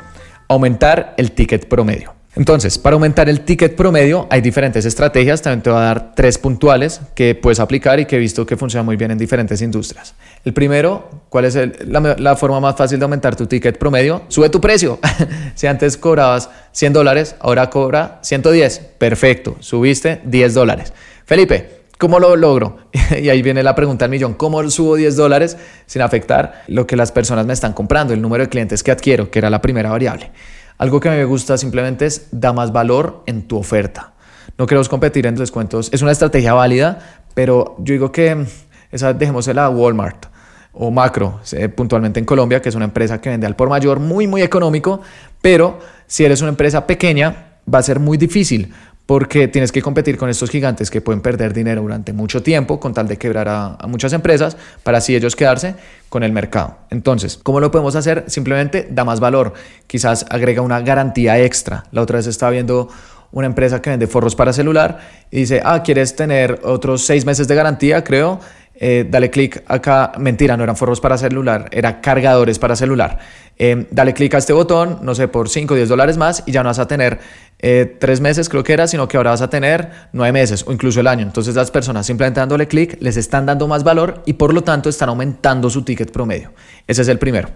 aumentar 0.47 1.13
el 1.15 1.31
ticket 1.31 1.67
promedio. 1.67 2.15
Entonces, 2.35 2.79
para 2.79 2.95
aumentar 2.95 3.29
el 3.29 3.41
ticket 3.41 3.75
promedio 3.75 4.25
hay 4.31 4.41
diferentes 4.41 4.83
estrategias, 4.83 5.43
también 5.43 5.61
te 5.61 5.69
voy 5.69 5.77
a 5.77 5.83
dar 5.83 6.15
tres 6.15 6.39
puntuales 6.39 7.01
que 7.13 7.35
puedes 7.35 7.59
aplicar 7.59 7.99
y 7.99 8.05
que 8.05 8.15
he 8.15 8.19
visto 8.19 8.47
que 8.47 8.57
funcionan 8.57 8.87
muy 8.87 8.95
bien 8.95 9.11
en 9.11 9.19
diferentes 9.19 9.61
industrias. 9.61 10.15
El 10.43 10.53
primero, 10.53 11.07
¿cuál 11.29 11.45
es 11.45 11.55
la, 11.85 12.35
forma 12.35 12.59
más 12.59 12.75
fácil 12.75 12.97
de 12.97 13.03
aumentar 13.03 13.35
tu 13.35 13.45
ticket 13.45 13.77
promedio? 13.77 14.23
Sube 14.27 14.49
tu 14.49 14.59
precio. 14.59 14.97
si 15.53 15.67
antes 15.67 15.97
cobrabas 15.97 16.49
100 16.71 16.93
dólares, 16.93 17.35
ahora 17.39 17.69
cobra 17.69 18.17
110. 18.23 18.79
Perfecto, 18.97 19.57
subiste 19.59 20.19
10 20.23 20.55
dólares. 20.55 20.93
Felipe, 21.25 21.82
¿Cómo 22.03 22.19
lo 22.19 22.35
logro? 22.35 22.79
y 23.21 23.29
ahí 23.29 23.41
viene 23.41 23.63
la 23.63 23.75
pregunta 23.75 24.03
al 24.03 24.11
millón, 24.11 24.33
¿cómo 24.33 24.69
subo 24.69 24.97
10 24.97 25.15
dólares 25.15 25.55
sin 25.85 26.01
afectar 26.01 26.63
lo 26.67 26.85
que 26.85 26.97
las 26.97 27.13
personas 27.13 27.45
me 27.45 27.53
están 27.53 27.71
comprando, 27.71 28.13
el 28.13 28.21
número 28.21 28.43
de 28.43 28.49
clientes 28.49 28.83
que 28.83 28.91
adquiero, 28.91 29.31
que 29.31 29.39
era 29.39 29.49
la 29.49 29.61
primera 29.61 29.89
variable? 29.89 30.29
Algo 30.77 30.99
que 30.99 31.09
me 31.09 31.23
gusta 31.23 31.57
simplemente 31.57 32.05
es 32.05 32.27
da 32.33 32.51
más 32.51 32.73
valor 32.73 33.23
en 33.25 33.43
tu 33.43 33.57
oferta. 33.57 34.11
No 34.57 34.65
queremos 34.65 34.89
competir 34.89 35.25
en 35.27 35.35
descuentos. 35.35 35.89
Es 35.93 36.01
una 36.01 36.11
estrategia 36.11 36.53
válida, 36.53 37.21
pero 37.35 37.77
yo 37.79 37.93
digo 37.93 38.11
que 38.11 38.47
esa 38.91 39.13
dejémosela 39.13 39.63
a 39.63 39.69
Walmart 39.69 40.25
o 40.73 40.91
Macro, 40.91 41.39
eh, 41.53 41.69
puntualmente 41.69 42.19
en 42.19 42.25
Colombia, 42.25 42.61
que 42.61 42.67
es 42.67 42.75
una 42.75 42.83
empresa 42.83 43.21
que 43.21 43.29
vende 43.29 43.47
al 43.47 43.55
por 43.55 43.69
mayor 43.69 44.01
muy, 44.01 44.27
muy 44.27 44.41
económico, 44.41 44.99
pero 45.41 45.79
si 46.05 46.25
eres 46.25 46.41
una 46.41 46.49
empresa 46.49 46.85
pequeña, 46.85 47.53
va 47.73 47.79
a 47.79 47.83
ser 47.83 48.01
muy 48.01 48.17
difícil 48.17 48.73
porque 49.05 49.47
tienes 49.47 49.71
que 49.71 49.81
competir 49.81 50.17
con 50.17 50.29
estos 50.29 50.49
gigantes 50.49 50.89
que 50.89 51.01
pueden 51.01 51.21
perder 51.21 51.53
dinero 51.53 51.81
durante 51.81 52.13
mucho 52.13 52.41
tiempo 52.41 52.79
con 52.79 52.93
tal 52.93 53.07
de 53.07 53.17
quebrar 53.17 53.47
a, 53.49 53.77
muchas 53.87 54.13
empresas 54.13 54.55
para 54.83 54.99
así 54.99 55.15
ellos 55.15 55.35
quedarse 55.35 55.75
con 56.09 56.23
el 56.23 56.31
mercado. 56.31 56.77
Entonces, 56.89 57.37
¿cómo 57.41 57.59
lo 57.59 57.69
podemos 57.69 57.95
hacer? 57.95 58.23
Simplemente 58.27 58.87
da 58.89 59.03
más 59.03 59.19
valor, 59.19 59.53
quizás 59.87 60.25
agrega 60.29 60.61
una 60.61 60.79
garantía 60.79 61.39
extra. 61.39 61.83
La 61.91 62.01
otra 62.01 62.17
vez 62.17 62.27
estaba 62.27 62.51
viendo 62.51 62.89
una 63.31 63.47
empresa 63.47 63.81
que 63.81 63.89
vende 63.89 64.07
forros 64.07 64.35
para 64.35 64.53
celular 64.53 64.99
y 65.31 65.39
dice, 65.39 65.61
ah, 65.65 65.83
¿quieres 65.83 66.15
tener 66.15 66.61
otros 66.63 67.05
seis 67.05 67.25
meses 67.25 67.47
de 67.47 67.55
garantía? 67.55 68.03
Creo. 68.03 68.39
Eh, 68.75 69.05
dale 69.09 69.29
clic 69.29 69.63
acá, 69.67 70.13
mentira, 70.17 70.57
no 70.57 70.63
eran 70.63 70.75
forros 70.75 70.99
para 70.99 71.17
celular, 71.17 71.69
eran 71.71 72.01
cargadores 72.01 72.57
para 72.59 72.75
celular. 72.75 73.19
Eh, 73.57 73.87
dale 73.91 74.13
clic 74.13 74.33
a 74.33 74.39
este 74.39 74.51
botón, 74.51 74.99
no 75.03 75.13
sé, 75.13 75.27
por 75.27 75.47
5 75.47 75.73
o 75.73 75.77
10 75.77 75.89
dólares 75.89 76.17
más 76.17 76.43
y 76.47 76.51
ya 76.51 76.63
no 76.63 76.69
vas 76.69 76.79
a 76.79 76.87
tener 76.87 77.19
eh, 77.59 77.95
tres 77.99 78.19
meses, 78.19 78.49
creo 78.49 78.63
que 78.63 78.73
era, 78.73 78.87
sino 78.87 79.07
que 79.07 79.15
ahora 79.15 79.29
vas 79.29 79.41
a 79.41 79.49
tener 79.49 79.89
nueve 80.11 80.33
meses 80.33 80.65
o 80.67 80.73
incluso 80.73 80.99
el 80.99 81.07
año. 81.07 81.23
Entonces 81.23 81.55
las 81.55 81.71
personas 81.71 82.05
simplemente 82.05 82.39
dándole 82.39 82.67
clic 82.67 82.97
les 82.99 83.15
están 83.15 83.45
dando 83.45 83.67
más 83.67 83.83
valor 83.83 84.21
y 84.25 84.33
por 84.33 84.53
lo 84.53 84.63
tanto 84.63 84.89
están 84.89 85.09
aumentando 85.09 85.69
su 85.69 85.83
ticket 85.83 86.11
promedio. 86.11 86.51
Ese 86.87 87.03
es 87.03 87.07
el 87.07 87.19
primero. 87.19 87.49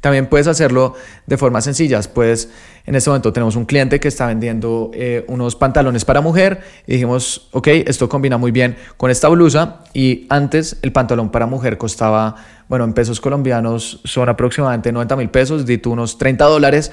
También 0.00 0.26
puedes 0.26 0.46
hacerlo 0.46 0.94
de 1.26 1.36
formas 1.36 1.64
sencillas. 1.64 2.06
Pues 2.06 2.50
en 2.86 2.94
este 2.94 3.10
momento 3.10 3.32
tenemos 3.32 3.56
un 3.56 3.64
cliente 3.64 3.98
que 3.98 4.08
está 4.08 4.26
vendiendo 4.26 4.90
eh, 4.94 5.24
unos 5.28 5.56
pantalones 5.56 6.04
para 6.04 6.20
mujer 6.20 6.60
dijimos, 6.86 7.48
ok, 7.52 7.68
esto 7.86 8.08
combina 8.08 8.38
muy 8.38 8.50
bien 8.50 8.76
con 8.96 9.10
esta 9.10 9.28
blusa 9.28 9.80
y 9.92 10.26
antes 10.30 10.78
el 10.82 10.92
pantalón 10.92 11.30
para 11.30 11.46
mujer 11.46 11.78
costaba, 11.78 12.36
bueno, 12.68 12.84
en 12.84 12.92
pesos 12.92 13.20
colombianos 13.20 14.00
son 14.04 14.28
aproximadamente 14.28 14.92
90 14.92 15.16
mil 15.16 15.30
pesos, 15.30 15.66
di 15.66 15.80
unos 15.86 16.18
30 16.18 16.44
dólares. 16.44 16.92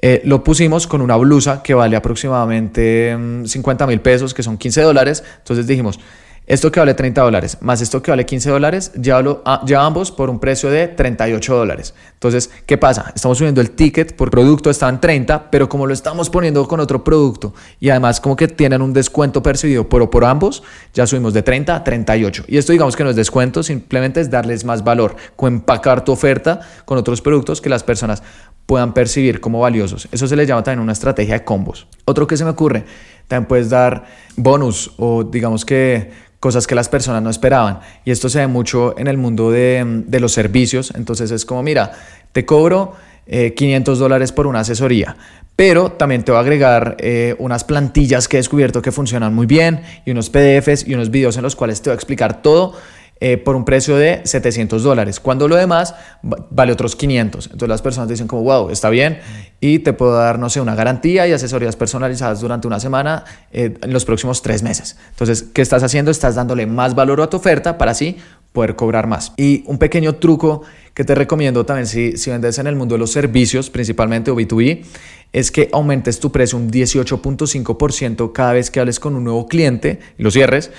Eh, 0.00 0.22
lo 0.24 0.44
pusimos 0.44 0.86
con 0.86 1.00
una 1.00 1.16
blusa 1.16 1.62
que 1.62 1.74
vale 1.74 1.96
aproximadamente 1.96 3.16
50 3.44 3.84
mm, 3.84 3.88
mil 3.88 4.00
pesos, 4.00 4.32
que 4.32 4.44
son 4.44 4.56
15 4.56 4.82
dólares. 4.82 5.24
Entonces 5.38 5.66
dijimos, 5.66 5.98
esto 6.48 6.72
que 6.72 6.80
vale 6.80 6.94
30 6.94 7.22
dólares 7.22 7.58
más 7.60 7.80
esto 7.80 8.02
que 8.02 8.10
vale 8.10 8.26
15 8.26 8.50
dólares, 8.50 8.92
ya, 8.94 9.22
ya 9.64 9.84
ambos 9.84 10.10
por 10.10 10.30
un 10.30 10.38
precio 10.38 10.70
de 10.70 10.88
38 10.88 11.54
dólares. 11.54 11.94
Entonces, 12.14 12.50
¿qué 12.66 12.76
pasa? 12.78 13.12
Estamos 13.14 13.38
subiendo 13.38 13.60
el 13.60 13.70
ticket 13.70 14.16
por 14.16 14.30
producto, 14.30 14.70
está 14.70 14.88
en 14.88 15.00
30, 15.00 15.50
pero 15.50 15.68
como 15.68 15.86
lo 15.86 15.92
estamos 15.92 16.30
poniendo 16.30 16.66
con 16.66 16.80
otro 16.80 17.04
producto 17.04 17.54
y 17.80 17.90
además 17.90 18.20
como 18.20 18.36
que 18.36 18.48
tienen 18.48 18.82
un 18.82 18.92
descuento 18.92 19.42
percibido 19.42 19.88
por, 19.88 20.08
por 20.10 20.24
ambos, 20.24 20.62
ya 20.94 21.06
subimos 21.06 21.34
de 21.34 21.42
30 21.42 21.76
a 21.76 21.84
38. 21.84 22.44
Y 22.48 22.56
esto 22.58 22.72
digamos 22.72 22.96
que 22.96 23.04
no 23.04 23.10
es 23.10 23.16
descuento, 23.16 23.62
simplemente 23.62 24.20
es 24.20 24.30
darles 24.30 24.64
más 24.64 24.82
valor, 24.82 25.16
empacar 25.40 26.04
tu 26.04 26.12
oferta 26.12 26.60
con 26.84 26.98
otros 26.98 27.20
productos 27.20 27.60
que 27.60 27.68
las 27.68 27.82
personas 27.82 28.22
puedan 28.68 28.92
percibir 28.92 29.40
como 29.40 29.60
valiosos. 29.60 30.08
Eso 30.12 30.28
se 30.28 30.36
le 30.36 30.44
llama 30.44 30.62
también 30.62 30.80
una 30.80 30.92
estrategia 30.92 31.38
de 31.38 31.42
combos. 31.42 31.86
Otro 32.04 32.26
que 32.26 32.36
se 32.36 32.44
me 32.44 32.50
ocurre, 32.50 32.84
también 33.26 33.48
puedes 33.48 33.70
dar 33.70 34.04
bonus 34.36 34.92
o 34.98 35.24
digamos 35.24 35.64
que 35.64 36.10
cosas 36.38 36.66
que 36.66 36.74
las 36.74 36.90
personas 36.90 37.22
no 37.22 37.30
esperaban. 37.30 37.80
Y 38.04 38.10
esto 38.10 38.28
se 38.28 38.40
ve 38.40 38.46
mucho 38.46 38.94
en 38.98 39.06
el 39.06 39.16
mundo 39.16 39.50
de, 39.50 40.04
los 40.20 40.32
servicios. 40.32 40.92
Entonces 40.94 41.30
es 41.30 41.46
como, 41.46 41.62
mira, 41.62 41.92
te 42.32 42.44
cobro 42.44 42.92
500 43.26 43.96
eh, 43.96 44.00
dólares 44.00 44.32
por 44.32 44.46
una 44.46 44.60
asesoría, 44.60 45.16
pero 45.56 45.92
también 45.92 46.22
te 46.22 46.32
voy 46.32 46.36
a 46.36 46.42
agregar 46.42 46.96
eh, 46.98 47.36
unas 47.38 47.64
plantillas 47.64 48.28
que 48.28 48.36
he 48.36 48.40
descubierto 48.40 48.82
que 48.82 48.92
funcionan 48.92 49.34
muy 49.34 49.46
bien 49.46 49.80
y 50.04 50.10
unos 50.10 50.28
PDFs 50.28 50.86
y 50.86 50.92
unos 50.92 51.10
videos 51.10 51.38
en 51.38 51.42
los 51.42 51.56
cuales 51.56 51.80
te 51.80 51.88
voy 51.88 51.94
a 51.94 51.96
explicar 51.96 52.42
todo 52.42 52.74
eh, 53.20 53.36
por 53.36 53.56
un 53.56 53.64
precio 53.64 53.96
de 53.96 54.20
700 54.24 54.82
dólares, 54.84 55.18
cuando 55.18 55.48
lo 55.48 55.56
demás 55.56 55.94
vale 56.22 56.72
otros 56.72 56.94
500. 56.94 57.46
Entonces 57.46 57.68
las 57.68 57.82
personas 57.82 58.08
dicen 58.08 58.28
como, 58.28 58.44
wow, 58.44 58.70
está 58.70 58.90
bien 58.90 59.18
y 59.60 59.80
te 59.80 59.92
puedo 59.92 60.14
dar, 60.14 60.38
no 60.38 60.48
sé, 60.48 60.60
una 60.60 60.76
garantía 60.76 61.26
y 61.26 61.32
asesorías 61.32 61.74
personalizadas 61.74 62.40
durante 62.40 62.68
una 62.68 62.78
semana 62.78 63.24
eh, 63.50 63.76
en 63.82 63.92
los 63.92 64.04
próximos 64.04 64.40
tres 64.40 64.62
meses. 64.62 64.96
Entonces, 65.10 65.42
¿qué 65.52 65.62
estás 65.62 65.82
haciendo? 65.82 66.12
Estás 66.12 66.36
dándole 66.36 66.66
más 66.66 66.94
valor 66.94 67.20
a 67.20 67.28
tu 67.28 67.38
oferta 67.38 67.76
para 67.76 67.90
así 67.90 68.18
poder 68.52 68.76
cobrar 68.76 69.08
más. 69.08 69.32
Y 69.36 69.64
un 69.66 69.78
pequeño 69.78 70.14
truco 70.16 70.62
que 70.94 71.02
te 71.02 71.16
recomiendo 71.16 71.66
también 71.66 71.88
si, 71.88 72.16
si 72.16 72.30
vendes 72.30 72.58
en 72.58 72.68
el 72.68 72.76
mundo 72.76 72.94
de 72.94 73.00
los 73.00 73.10
servicios, 73.10 73.68
principalmente 73.68 74.30
o 74.30 74.36
B2B, 74.36 74.84
es 75.32 75.50
que 75.50 75.68
aumentes 75.72 76.20
tu 76.20 76.30
precio 76.30 76.56
un 76.56 76.70
18.5% 76.70 78.32
cada 78.32 78.52
vez 78.52 78.70
que 78.70 78.78
hables 78.78 79.00
con 79.00 79.16
un 79.16 79.24
nuevo 79.24 79.46
cliente 79.48 79.98
y 80.18 80.22
lo 80.22 80.30
cierres 80.30 80.70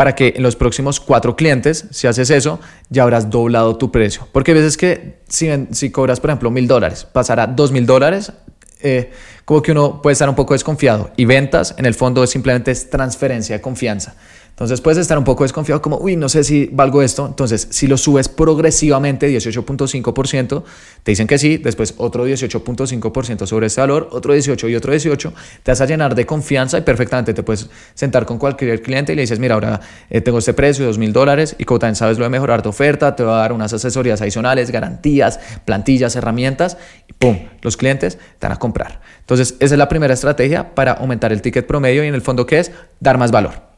para 0.00 0.14
que 0.14 0.32
en 0.34 0.42
los 0.42 0.56
próximos 0.56 0.98
cuatro 0.98 1.36
clientes, 1.36 1.84
si 1.90 2.06
haces 2.06 2.30
eso, 2.30 2.58
ya 2.88 3.02
habrás 3.02 3.28
doblado 3.28 3.76
tu 3.76 3.92
precio. 3.92 4.26
Porque 4.32 4.52
a 4.52 4.54
veces 4.54 4.78
que 4.78 5.18
si, 5.28 5.50
si 5.72 5.90
cobras, 5.90 6.20
por 6.20 6.30
ejemplo, 6.30 6.50
mil 6.50 6.66
dólares, 6.66 7.06
pasará 7.12 7.46
dos 7.46 7.70
mil 7.70 7.84
dólares, 7.84 8.32
eh, 8.80 9.10
como 9.44 9.60
que 9.60 9.72
uno 9.72 10.00
puede 10.00 10.14
estar 10.14 10.26
un 10.26 10.34
poco 10.34 10.54
desconfiado. 10.54 11.10
Y 11.18 11.26
ventas, 11.26 11.74
en 11.76 11.84
el 11.84 11.92
fondo, 11.92 12.24
es 12.24 12.30
simplemente 12.30 12.70
es 12.70 12.88
transferencia 12.88 13.56
de 13.56 13.60
confianza. 13.60 14.14
Entonces 14.60 14.82
puedes 14.82 14.98
estar 14.98 15.16
un 15.16 15.24
poco 15.24 15.44
desconfiado 15.44 15.80
como, 15.80 15.96
uy, 15.96 16.16
no 16.16 16.28
sé 16.28 16.44
si 16.44 16.68
valgo 16.70 17.00
esto. 17.00 17.26
Entonces, 17.26 17.68
si 17.70 17.86
lo 17.86 17.96
subes 17.96 18.28
progresivamente, 18.28 19.34
18.5%, 19.34 20.62
te 21.02 21.12
dicen 21.12 21.26
que 21.26 21.38
sí, 21.38 21.56
después 21.56 21.94
otro 21.96 22.28
18.5% 22.28 23.46
sobre 23.46 23.68
ese 23.68 23.80
valor, 23.80 24.10
otro 24.12 24.34
18 24.34 24.68
y 24.68 24.76
otro 24.76 24.92
18, 24.92 25.32
te 25.62 25.70
vas 25.70 25.80
a 25.80 25.86
llenar 25.86 26.14
de 26.14 26.26
confianza 26.26 26.76
y 26.76 26.82
perfectamente 26.82 27.32
te 27.32 27.42
puedes 27.42 27.70
sentar 27.94 28.26
con 28.26 28.36
cualquier 28.36 28.82
cliente 28.82 29.14
y 29.14 29.16
le 29.16 29.22
dices, 29.22 29.38
mira, 29.38 29.54
ahora 29.54 29.80
eh, 30.10 30.20
tengo 30.20 30.40
este 30.40 30.52
precio 30.52 30.84
de 30.84 30.88
2 30.88 30.98
mil 30.98 31.14
dólares 31.14 31.56
y 31.58 31.64
como 31.64 31.78
también 31.78 31.96
sabes 31.96 32.18
lo 32.18 32.24
de 32.24 32.30
mejorar 32.30 32.60
tu 32.60 32.68
oferta, 32.68 33.16
te 33.16 33.22
va 33.22 33.38
a 33.38 33.40
dar 33.40 33.54
unas 33.54 33.72
asesorías 33.72 34.20
adicionales, 34.20 34.70
garantías, 34.70 35.40
plantillas, 35.64 36.16
herramientas 36.16 36.76
y 37.08 37.14
¡pum! 37.14 37.38
Los 37.62 37.78
clientes 37.78 38.18
te 38.38 38.46
van 38.46 38.52
a 38.52 38.58
comprar. 38.58 39.00
Entonces, 39.20 39.54
esa 39.58 39.74
es 39.74 39.78
la 39.78 39.88
primera 39.88 40.12
estrategia 40.12 40.74
para 40.74 40.92
aumentar 40.92 41.32
el 41.32 41.40
ticket 41.40 41.66
promedio 41.66 42.04
y 42.04 42.08
en 42.08 42.14
el 42.14 42.20
fondo, 42.20 42.44
¿qué 42.44 42.58
es? 42.58 42.72
Dar 43.00 43.16
más 43.16 43.30
valor. 43.30 43.69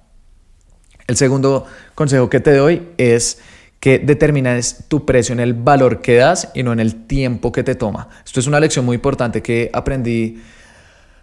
El 1.06 1.16
segundo 1.16 1.66
consejo 1.94 2.30
que 2.30 2.40
te 2.40 2.54
doy 2.54 2.88
es 2.96 3.38
que 3.80 3.98
determines 3.98 4.84
tu 4.86 5.04
precio 5.04 5.32
en 5.32 5.40
el 5.40 5.54
valor 5.54 6.00
que 6.00 6.16
das 6.16 6.50
y 6.54 6.62
no 6.62 6.72
en 6.72 6.78
el 6.78 7.06
tiempo 7.06 7.50
que 7.50 7.64
te 7.64 7.74
toma. 7.74 8.08
Esto 8.24 8.38
es 8.38 8.46
una 8.46 8.60
lección 8.60 8.84
muy 8.84 8.94
importante 8.94 9.42
que 9.42 9.70
aprendí 9.72 10.40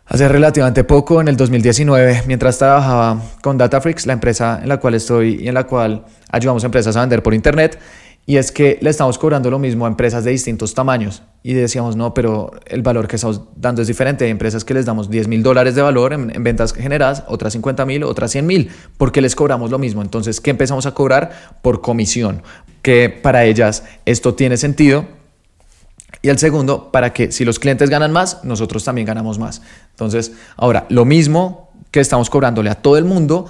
hace 0.05 0.27
relativamente 0.27 0.83
poco, 0.83 1.21
en 1.21 1.27
el 1.27 1.37
2019, 1.37 2.23
mientras 2.27 2.57
trabajaba 2.57 3.21
con 3.41 3.57
Datafrix, 3.57 4.05
la 4.07 4.13
empresa 4.13 4.59
en 4.61 4.67
la 4.67 4.77
cual 4.77 4.95
estoy 4.95 5.39
y 5.41 5.47
en 5.47 5.53
la 5.53 5.65
cual 5.65 6.03
ayudamos 6.31 6.63
a 6.63 6.65
empresas 6.65 6.97
a 6.97 7.01
vender 7.01 7.23
por 7.23 7.33
Internet. 7.33 7.79
Y 8.29 8.37
es 8.37 8.51
que 8.51 8.77
le 8.79 8.91
estamos 8.91 9.17
cobrando 9.17 9.49
lo 9.49 9.57
mismo 9.57 9.85
a 9.85 9.87
empresas 9.87 10.23
de 10.23 10.29
distintos 10.29 10.75
tamaños. 10.75 11.23
Y 11.41 11.53
decíamos, 11.53 11.95
no, 11.95 12.13
pero 12.13 12.51
el 12.67 12.83
valor 12.83 13.07
que 13.07 13.15
estamos 13.15 13.41
dando 13.55 13.81
es 13.81 13.87
diferente. 13.87 14.25
Hay 14.25 14.29
empresas 14.29 14.63
que 14.63 14.75
les 14.75 14.85
damos 14.85 15.09
10 15.09 15.27
mil 15.27 15.41
dólares 15.41 15.73
de 15.73 15.81
valor 15.81 16.13
en, 16.13 16.43
ventas 16.43 16.71
generadas, 16.73 17.23
otras 17.27 17.53
50 17.53 17.87
mil, 17.87 18.03
otras 18.03 18.29
100 18.29 18.45
mil, 18.45 18.69
porque 18.99 19.19
les 19.19 19.35
cobramos 19.35 19.71
lo 19.71 19.79
mismo. 19.79 20.03
Entonces, 20.03 20.41
¿qué 20.41 20.51
empezamos 20.51 20.85
a 20.85 20.93
cobrar? 20.93 21.57
Por 21.63 21.81
comisión. 21.81 22.43
Que 22.83 23.09
para 23.09 23.45
ellas 23.45 23.83
esto 24.05 24.35
tiene 24.35 24.57
sentido. 24.57 25.05
Y 26.21 26.29
el 26.29 26.37
segundo, 26.37 26.91
para 26.91 27.13
que 27.13 27.31
si 27.31 27.45
los 27.45 27.57
clientes 27.57 27.89
ganan 27.89 28.11
más, 28.11 28.43
nosotros 28.43 28.83
también 28.83 29.07
ganamos 29.07 29.39
más. 29.39 29.63
Entonces, 29.89 30.33
ahora, 30.55 30.85
lo 30.89 31.03
mismo 31.03 31.71
que 31.89 31.99
estamos 31.99 32.29
cobrándole 32.29 32.69
a 32.69 32.75
todo 32.75 32.95
el 32.99 33.05
mundo, 33.05 33.47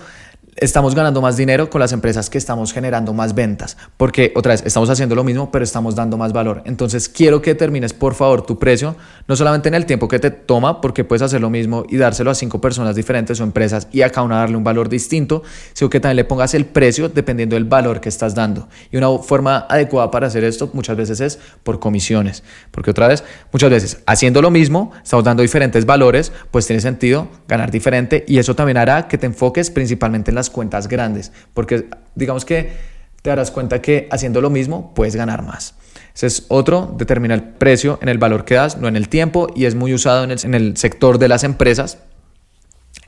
estamos 0.62 0.94
ganando 0.94 1.22
más 1.22 1.38
dinero 1.38 1.70
con 1.70 1.80
las 1.80 1.94
empresas 1.94 2.30
que 2.30 2.38
estamos 2.38 2.74
generando 2.74 3.14
más 3.14 3.34
ventas, 3.34 3.78
porque 3.98 4.34
otra 4.36 4.52
vez 4.52 4.64
estamos 4.66 4.90
haciendo 4.90 5.16
lo 5.16 5.24
mismo, 5.24 5.52
pero 5.52 5.64
estamos 5.64 5.96
dando 5.96 6.18
más 6.18 6.34
valor. 6.34 6.62
Entonces 6.66 7.08
quiero 7.08 7.42
que 7.42 7.56
termines 7.56 7.94
por 7.94 8.14
favor 8.14 8.46
tu 8.46 8.60
precio, 8.60 8.96
no 9.28 9.36
solamente 9.36 9.70
en 9.70 9.76
el 9.76 9.86
tiempo 9.86 10.08
que 10.08 10.20
te 10.20 10.32
toma, 10.32 10.82
porque 10.82 11.04
puedes 11.04 11.22
hacer 11.22 11.42
lo 11.42 11.50
mismo 11.50 11.86
y 11.90 11.98
dárselo 11.98 12.32
a 12.32 12.36
cinco 12.36 12.60
personas 12.60 12.96
diferentes 12.96 13.40
o 13.40 13.44
empresas 13.44 13.88
y 13.92 14.02
a 14.02 14.10
cada 14.10 14.24
una 14.24 14.38
darle 14.38 14.58
un 14.58 14.64
valor 14.64 14.90
distinto, 14.90 15.44
sino 15.74 15.90
que 15.90 16.00
también 16.00 16.18
le 16.18 16.26
pongas 16.26 16.54
el 16.54 16.66
precio 16.66 17.10
dependiendo 17.10 17.56
del 17.56 17.66
valor 17.66 18.02
que 18.02 18.10
estás 18.10 18.36
dando. 18.36 18.68
Y 18.92 18.98
una 18.98 19.18
forma 19.20 19.66
adecuada 19.70 20.12
para 20.12 20.28
hacer 20.28 20.44
esto 20.44 20.70
muchas 20.74 20.98
veces 20.98 21.22
es 21.22 21.40
por 21.64 21.80
comisiones, 21.80 22.44
porque 22.72 22.92
otra 22.92 23.08
vez, 23.08 23.24
muchas 23.52 23.70
veces 23.70 24.00
haciendo 24.06 24.42
lo 24.42 24.52
mismo, 24.52 24.92
estamos 25.04 25.24
dando 25.24 25.42
diferentes 25.42 25.86
valores, 25.86 26.32
pues 26.52 26.68
tiene 26.68 26.82
sentido 26.82 27.28
ganar 27.48 27.72
diferente 27.72 28.26
y 28.28 28.40
eso 28.40 28.56
también 28.56 28.78
hará 28.78 29.08
que 29.08 29.18
te 29.18 29.26
enfoques 29.26 29.70
principalmente 29.70 30.32
en 30.32 30.36
las 30.36 30.49
cuentas 30.50 30.88
grandes, 30.88 31.32
porque 31.54 31.90
digamos 32.16 32.46
que 32.46 32.74
te 33.22 33.30
darás 33.30 33.52
cuenta 33.52 33.82
que 33.82 34.08
haciendo 34.12 34.42
lo 34.42 34.50
mismo 34.50 34.94
puedes 34.94 35.16
ganar 35.16 35.44
más. 35.44 35.76
Ese 36.14 36.28
es 36.28 36.46
otro, 36.50 36.94
determina 36.98 37.34
el 37.34 37.44
precio 37.44 38.00
en 38.02 38.10
el 38.10 38.18
valor 38.18 38.46
que 38.46 38.56
das, 38.56 38.78
no 38.78 38.88
en 38.88 38.96
el 38.96 39.10
tiempo, 39.10 39.48
y 39.56 39.66
es 39.66 39.76
muy 39.76 39.94
usado 39.94 40.24
en 40.24 40.32
el, 40.32 40.40
en 40.44 40.54
el 40.54 40.78
sector 40.78 41.18
de 41.18 41.28
las 41.28 41.44
empresas. 41.44 42.00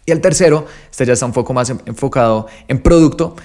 Y 0.06 0.12
el 0.12 0.22
tercero, 0.22 0.66
este 0.90 1.06
ya 1.06 1.14
está 1.14 1.26
un 1.26 1.32
poco 1.32 1.54
más 1.54 1.70
enfocado 1.70 2.48
en 2.68 2.82
producto, 2.82 3.36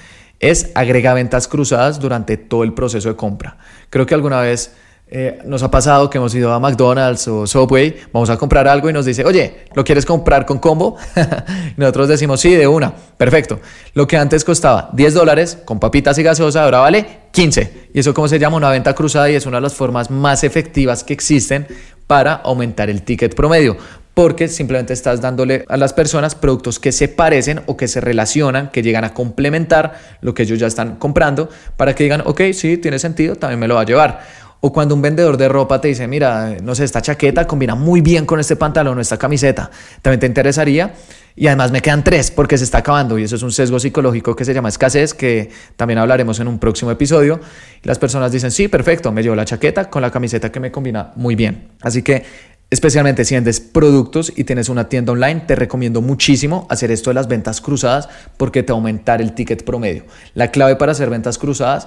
es 0.40 0.70
agrega 0.74 1.14
ventas 1.14 1.48
cruzadas 1.48 1.98
durante 1.98 2.37
todo 2.37 2.62
el 2.62 2.74
proceso 2.74 3.09
de 3.09 3.16
compra. 3.16 3.59
Creo 3.90 4.06
que 4.06 4.14
alguna 4.14 4.40
vez 4.40 4.74
eh, 5.09 5.38
nos 5.45 5.62
ha 5.62 5.71
pasado 5.71 6.11
que 6.11 6.19
hemos 6.19 6.35
ido 6.35 6.53
a 6.53 6.59
McDonald's 6.59 7.29
o 7.29 7.47
Subway, 7.47 7.97
vamos 8.12 8.29
a 8.29 8.37
comprar 8.37 8.66
algo 8.66 8.90
y 8.90 8.92
nos 8.92 9.07
dice, 9.07 9.25
oye, 9.25 9.64
¿lo 9.75 9.85
quieres 9.85 10.05
comprar 10.05 10.45
con 10.45 10.59
combo? 10.59 10.97
nosotros 11.77 12.09
decimos, 12.09 12.40
sí, 12.40 12.55
de 12.55 12.66
una, 12.66 12.92
perfecto. 13.16 13.61
Lo 13.95 14.09
que 14.09 14.16
antes 14.16 14.45
costaba 14.45 14.90
10 14.92 15.14
dólares 15.14 15.59
con 15.64 15.79
papitas 15.79 16.19
y 16.19 16.25
gaseosa, 16.25 16.64
ahora 16.64 16.81
vale 16.81 17.07
15. 17.31 17.90
Y 17.95 18.01
eso 18.01 18.12
como 18.14 18.27
se 18.27 18.40
llama 18.40 18.57
una 18.57 18.71
venta 18.71 18.95
cruzada 18.95 19.31
y 19.31 19.37
es 19.37 19.47
una 19.47 19.59
de 19.59 19.62
las 19.62 19.75
formas 19.75 20.11
más 20.11 20.42
efectivas 20.42 21.05
que 21.05 21.12
existen 21.12 21.69
para 22.09 22.35
aumentar 22.35 22.90
el 22.90 23.03
ticket 23.03 23.35
promedio 23.35 23.77
porque 24.16 24.49
simplemente 24.49 24.95
estás 24.95 25.21
dándole 25.21 25.66
a 25.69 25.77
las 25.77 25.92
personas 25.92 26.35
productos 26.35 26.79
que 26.79 26.90
se 26.90 27.07
parecen 27.07 27.61
o 27.66 27.77
que 27.77 27.87
se 27.87 28.01
relacionan, 28.01 28.71
que 28.71 28.83
llegan 28.83 29.05
a 29.05 29.12
complementar 29.12 29.92
lo 30.23 30.33
que 30.33 30.45
ellos 30.45 30.59
ya 30.59 30.66
están 30.66 30.97
comprando, 30.97 31.51
para 31.77 31.95
que 31.95 32.05
digan, 32.05 32.23
ok, 32.25 32.40
sí, 32.55 32.79
tiene 32.79 32.99
sentido, 32.99 33.37
también 33.37 33.61
me 33.61 33.69
lo 33.69 33.75
va 33.75 33.83
a 33.83 33.85
llevar. 33.85 34.23
O 34.61 34.73
cuando 34.73 34.95
un 34.95 35.03
vendedor 35.03 35.37
de 35.37 35.49
ropa 35.49 35.81
te 35.81 35.88
dice, 35.88 36.09
mira, 36.09 36.57
no 36.62 36.75
sé, 36.75 36.85
esta 36.85 37.03
chaqueta 37.03 37.47
combina 37.47 37.75
muy 37.75 38.01
bien 38.01 38.25
con 38.27 38.40
este 38.40 38.57
pantalón 38.57 38.99
o 38.99 39.01
esta 39.01 39.19
camiseta, 39.19 39.71
también 40.03 40.21
te 40.21 40.27
interesaría. 40.27 40.95
Y 41.38 41.49
además 41.49 41.71
me 41.71 41.83
quedan 41.83 42.03
tres 42.03 42.31
porque 42.31 42.57
se 42.57 42.64
está 42.64 42.79
acabando 42.79 43.19
y 43.19 43.25
eso 43.25 43.37
es 43.37 43.42
un 43.42 43.53
sesgo 43.53 43.79
psicológico 43.79 44.35
que 44.35 44.47
se 44.47 44.55
llama 44.55 44.71
escasez, 44.71 45.12
que 45.12 45.51
también 45.77 45.99
hablaremos 45.99 46.40
en 46.40 46.49
un 46.49 46.59
próximo 46.59 46.90
episodio. 46.90 47.40
Y 47.83 47.87
las 47.87 47.99
personas 47.99 48.33
dicen, 48.33 48.51
sí, 48.51 48.69
perfecto, 48.69 49.12
me 49.12 49.23
llevo 49.23 49.35
la 49.35 49.45
chaqueta 49.45 49.90
con 49.90 50.01
la 50.01 50.11
camiseta 50.11 50.51
que 50.51 50.61
me 50.61 50.73
combina 50.73 51.12
muy 51.16 51.35
bien. 51.35 51.73
Así 51.83 52.03
que 52.03 52.25
Especialmente 52.69 53.25
si 53.25 53.37
vendes 53.37 53.61
productos 53.61 54.33
y 54.35 54.42
tienes 54.42 54.69
una 54.69 54.88
tienda 54.88 55.12
online, 55.12 55.42
te 55.47 55.55
recomiendo 55.55 56.03
muchísimo 56.03 56.66
hacer 56.69 56.90
esto 56.90 57.11
de 57.11 57.14
las 57.14 57.29
ventas 57.29 57.61
cruzadas 57.61 58.09
porque 58.37 58.64
te 58.64 58.73
va 58.73 58.77
a 58.77 58.81
aumentar 58.81 59.23
el 59.23 59.35
ticket 59.35 59.64
promedio. 59.64 60.05
La 60.35 60.51
clave 60.51 60.75
para 60.75 60.90
hacer 60.90 61.09
ventas 61.09 61.38
cruzadas 61.38 61.87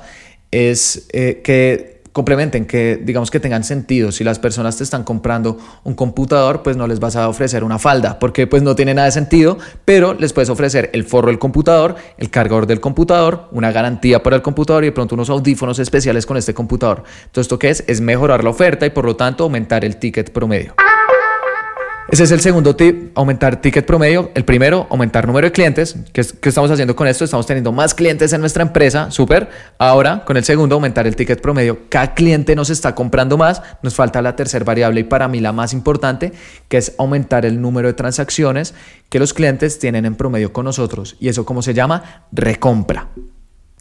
es 0.52 1.08
eh, 1.12 1.42
que 1.44 1.99
complementen, 2.12 2.66
que 2.66 3.00
digamos 3.02 3.32
que 3.32 3.40
tengan 3.40 3.64
sentido. 3.64 4.12
Si 4.12 4.24
las 4.24 4.40
personas 4.40 4.78
te 4.78 4.84
están 4.84 5.04
comprando 5.04 5.58
un 5.84 5.94
computador, 5.94 6.64
pues 6.64 6.78
no 6.78 6.88
les 6.88 7.00
vas 7.00 7.16
a 7.16 7.30
ofrecer 7.30 7.64
una 7.64 7.80
falda, 7.80 8.20
porque 8.20 8.48
pues 8.48 8.64
no 8.64 8.76
tiene 8.76 8.94
nada 8.94 9.06
de 9.06 9.12
sentido, 9.12 9.58
pero 9.86 10.14
les 10.14 10.34
puedes 10.34 10.50
ofrecer 10.50 10.90
el 10.94 11.04
forro 11.04 11.28
del 11.28 11.40
computador, 11.40 11.96
el 12.18 12.30
cargador 12.30 12.68
del 12.68 12.80
computador, 12.80 13.48
una 13.52 13.72
garantía 13.72 14.24
para 14.24 14.36
el 14.36 14.42
computador 14.42 14.84
y 14.84 14.88
de 14.88 14.92
pronto 14.92 15.16
unos 15.16 15.30
audífonos 15.30 15.80
especiales 15.80 16.26
con 16.26 16.38
este 16.38 16.54
computador. 16.54 17.04
Entonces, 17.26 17.42
¿esto 17.42 17.60
qué 17.60 17.70
es? 17.70 17.84
Es 17.88 18.02
mejorar 18.02 18.44
la 18.44 18.50
oferta 18.50 18.86
y 18.86 18.90
por 18.90 19.06
lo 19.06 19.16
tanto 19.16 19.44
aumentar 19.44 19.86
el 19.86 19.98
ticket 19.98 20.32
promedio. 20.32 20.76
Ese 22.12 22.24
es 22.24 22.32
el 22.32 22.40
segundo 22.40 22.76
tip, 22.76 23.12
aumentar 23.16 23.62
ticket 23.62 23.86
promedio. 23.86 24.32
El 24.34 24.44
primero, 24.44 24.88
aumentar 24.90 25.28
número 25.28 25.46
de 25.46 25.52
clientes. 25.52 25.96
¿Qué, 26.12 26.22
estamos 26.22 26.72
haciendo 26.72 26.96
con 26.96 27.08
esto? 27.08 27.24
Estamos 27.24 27.46
teniendo 27.46 27.72
más 27.72 27.94
clientes 27.94 28.34
en 28.34 28.42
nuestra 28.42 28.64
empresa, 28.64 29.12
súper. 29.12 29.48
Ahora, 29.78 30.26
con 30.26 30.36
el 30.36 30.44
segundo, 30.44 30.74
aumentar 30.74 31.06
el 31.06 31.16
ticket 31.16 31.40
promedio. 31.40 31.82
Cada 31.88 32.16
cliente 32.16 32.56
nos 32.56 32.72
está 32.72 32.96
comprando 32.96 33.38
más. 33.38 33.62
Nos 33.84 33.94
falta 33.94 34.24
la 34.24 34.36
tercera 34.36 34.66
variable 34.66 35.02
y 35.02 35.04
para 35.04 35.28
mí 35.28 35.40
la 35.40 35.52
más 35.52 35.72
importante, 35.72 36.34
que 36.68 36.78
es 36.78 36.96
aumentar 36.98 37.46
el 37.46 37.62
número 37.62 37.88
de 37.88 37.94
transacciones 37.94 38.74
que 39.10 39.20
los 39.20 39.36
clientes 39.36 39.78
tienen 39.78 40.06
en 40.06 40.16
promedio 40.16 40.52
con 40.52 40.66
nosotros. 40.66 41.16
Y 41.20 41.30
eso, 41.30 41.46
¿cómo 41.46 41.62
se 41.62 41.76
llama? 41.76 42.26
Recompra. 42.32 43.10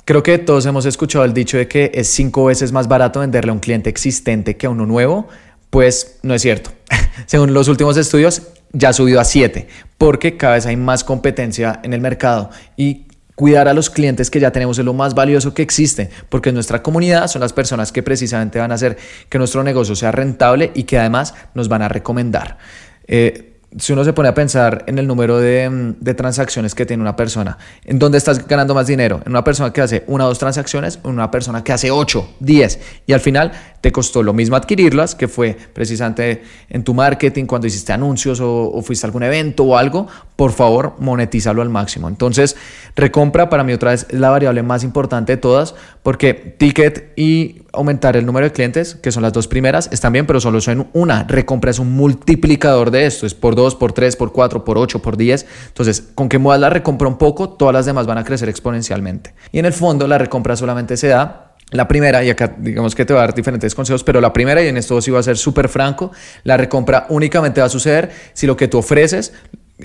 Creo 0.08 0.22
que 0.22 0.38
todos 0.38 0.64
hemos 0.64 0.86
escuchado 0.86 1.26
el 1.26 1.34
dicho 1.34 1.58
de 1.58 1.68
que 1.68 1.90
es 1.92 2.08
cinco 2.08 2.46
veces 2.46 2.72
más 2.72 2.88
barato 2.88 3.20
venderle 3.20 3.50
a 3.50 3.52
un 3.52 3.60
cliente 3.60 3.90
existente 3.90 4.56
que 4.56 4.66
a 4.66 4.70
uno 4.70 4.86
nuevo. 4.86 5.28
Pues 5.70 6.18
no 6.22 6.34
es 6.34 6.42
cierto. 6.42 6.70
Según 7.26 7.52
los 7.54 7.68
últimos 7.68 7.96
estudios, 7.96 8.42
ya 8.72 8.90
ha 8.90 8.92
subido 8.92 9.20
a 9.20 9.24
7, 9.24 9.68
porque 9.96 10.36
cada 10.36 10.54
vez 10.54 10.66
hay 10.66 10.76
más 10.76 11.04
competencia 11.04 11.80
en 11.82 11.92
el 11.92 12.00
mercado 12.00 12.50
y 12.76 13.06
cuidar 13.34 13.68
a 13.68 13.72
los 13.72 13.88
clientes 13.88 14.30
que 14.30 14.40
ya 14.40 14.50
tenemos 14.50 14.78
es 14.80 14.84
lo 14.84 14.94
más 14.94 15.14
valioso 15.14 15.54
que 15.54 15.62
existe, 15.62 16.10
porque 16.28 16.48
en 16.48 16.56
nuestra 16.56 16.82
comunidad 16.82 17.28
son 17.28 17.40
las 17.40 17.52
personas 17.52 17.92
que 17.92 18.02
precisamente 18.02 18.58
van 18.58 18.72
a 18.72 18.74
hacer 18.74 18.98
que 19.28 19.38
nuestro 19.38 19.62
negocio 19.62 19.94
sea 19.94 20.10
rentable 20.10 20.72
y 20.74 20.82
que 20.82 20.98
además 20.98 21.34
nos 21.54 21.68
van 21.68 21.82
a 21.82 21.88
recomendar. 21.88 22.58
Eh, 23.06 23.54
si 23.76 23.92
uno 23.92 24.02
se 24.02 24.12
pone 24.12 24.28
a 24.28 24.34
pensar 24.34 24.82
en 24.86 24.98
el 24.98 25.06
número 25.06 25.38
de, 25.38 25.94
de, 26.00 26.14
transacciones 26.14 26.74
que 26.74 26.86
tiene 26.86 27.02
una 27.02 27.14
persona, 27.14 27.58
¿en 27.84 27.98
dónde 27.98 28.18
estás 28.18 28.48
ganando 28.48 28.74
más 28.74 28.86
dinero? 28.86 29.20
¿En 29.24 29.30
una 29.30 29.44
persona 29.44 29.72
que 29.72 29.82
hace 29.82 30.04
una 30.06 30.24
o 30.24 30.28
dos 30.28 30.38
transacciones 30.38 30.98
en 31.04 31.10
una 31.10 31.30
persona 31.30 31.62
que 31.62 31.72
hace 31.72 31.90
ocho, 31.90 32.34
diez? 32.40 32.80
Y 33.06 33.12
al 33.12 33.20
final 33.20 33.52
te 33.80 33.92
costó 33.92 34.22
lo 34.22 34.32
mismo 34.32 34.56
adquirirlas, 34.56 35.14
que 35.14 35.28
fue 35.28 35.56
precisamente 35.72 36.42
en 36.68 36.82
tu 36.82 36.94
marketing, 36.94 37.46
cuando 37.46 37.66
hiciste 37.66 37.92
anuncios 37.92 38.40
o, 38.40 38.80
fuiste 38.82 39.06
a 39.06 39.08
algún 39.08 39.22
evento 39.22 39.64
o 39.64 39.76
algo, 39.76 40.06
por 40.36 40.52
favor, 40.52 40.94
monetízalo 40.98 41.62
al 41.62 41.68
máximo. 41.68 42.08
Entonces, 42.08 42.56
recompra 42.96 43.48
para 43.48 43.64
mí 43.64 43.72
otra 43.72 43.90
vez 43.92 44.06
es 44.08 44.18
la 44.18 44.30
variable 44.30 44.62
más 44.62 44.84
importante 44.84 45.32
de 45.32 45.36
todas, 45.36 45.74
porque 46.02 46.34
ticket 46.34 47.12
y 47.16 47.62
aumentar 47.72 48.16
el 48.16 48.26
número 48.26 48.46
de 48.46 48.52
clientes, 48.52 48.96
que 48.96 49.12
son 49.12 49.22
las 49.22 49.32
dos 49.32 49.46
primeras, 49.46 49.88
están 49.92 50.12
bien, 50.12 50.26
pero 50.26 50.40
solo 50.40 50.60
son 50.60 50.88
una. 50.92 51.24
Recompra 51.24 51.70
es 51.70 51.78
un 51.78 51.92
multiplicador 51.92 52.90
de 52.90 53.06
esto, 53.06 53.26
es 53.26 53.34
por 53.34 53.54
dos, 53.54 53.74
por 53.74 53.92
tres, 53.92 54.16
por 54.16 54.32
cuatro, 54.32 54.64
por 54.64 54.78
ocho, 54.78 55.00
por 55.00 55.16
diez. 55.16 55.46
Entonces, 55.68 56.08
con 56.14 56.28
que 56.28 56.38
muevas 56.38 56.60
la 56.60 56.70
recompra 56.70 57.08
un 57.08 57.18
poco, 57.18 57.50
todas 57.50 57.72
las 57.72 57.86
demás 57.86 58.06
van 58.06 58.18
a 58.18 58.24
crecer 58.24 58.48
exponencialmente. 58.48 59.34
Y 59.52 59.58
en 59.58 59.66
el 59.66 59.72
fondo, 59.72 60.06
la 60.06 60.18
recompra 60.18 60.56
solamente 60.56 60.96
se 60.96 61.08
da 61.08 61.47
la 61.70 61.86
primera, 61.86 62.24
y 62.24 62.30
acá 62.30 62.54
digamos 62.58 62.94
que 62.94 63.04
te 63.04 63.12
va 63.12 63.20
a 63.20 63.26
dar 63.26 63.34
diferentes 63.34 63.74
consejos, 63.74 64.02
pero 64.04 64.20
la 64.20 64.32
primera, 64.32 64.62
y 64.62 64.68
en 64.68 64.76
esto 64.76 65.00
sí 65.02 65.10
va 65.10 65.20
a 65.20 65.22
ser 65.22 65.36
súper 65.36 65.68
franco, 65.68 66.12
la 66.44 66.56
recompra 66.56 67.06
únicamente 67.10 67.60
va 67.60 67.66
a 67.66 67.70
suceder 67.70 68.10
si 68.32 68.46
lo 68.46 68.56
que 68.56 68.68
tú 68.68 68.78
ofreces 68.78 69.32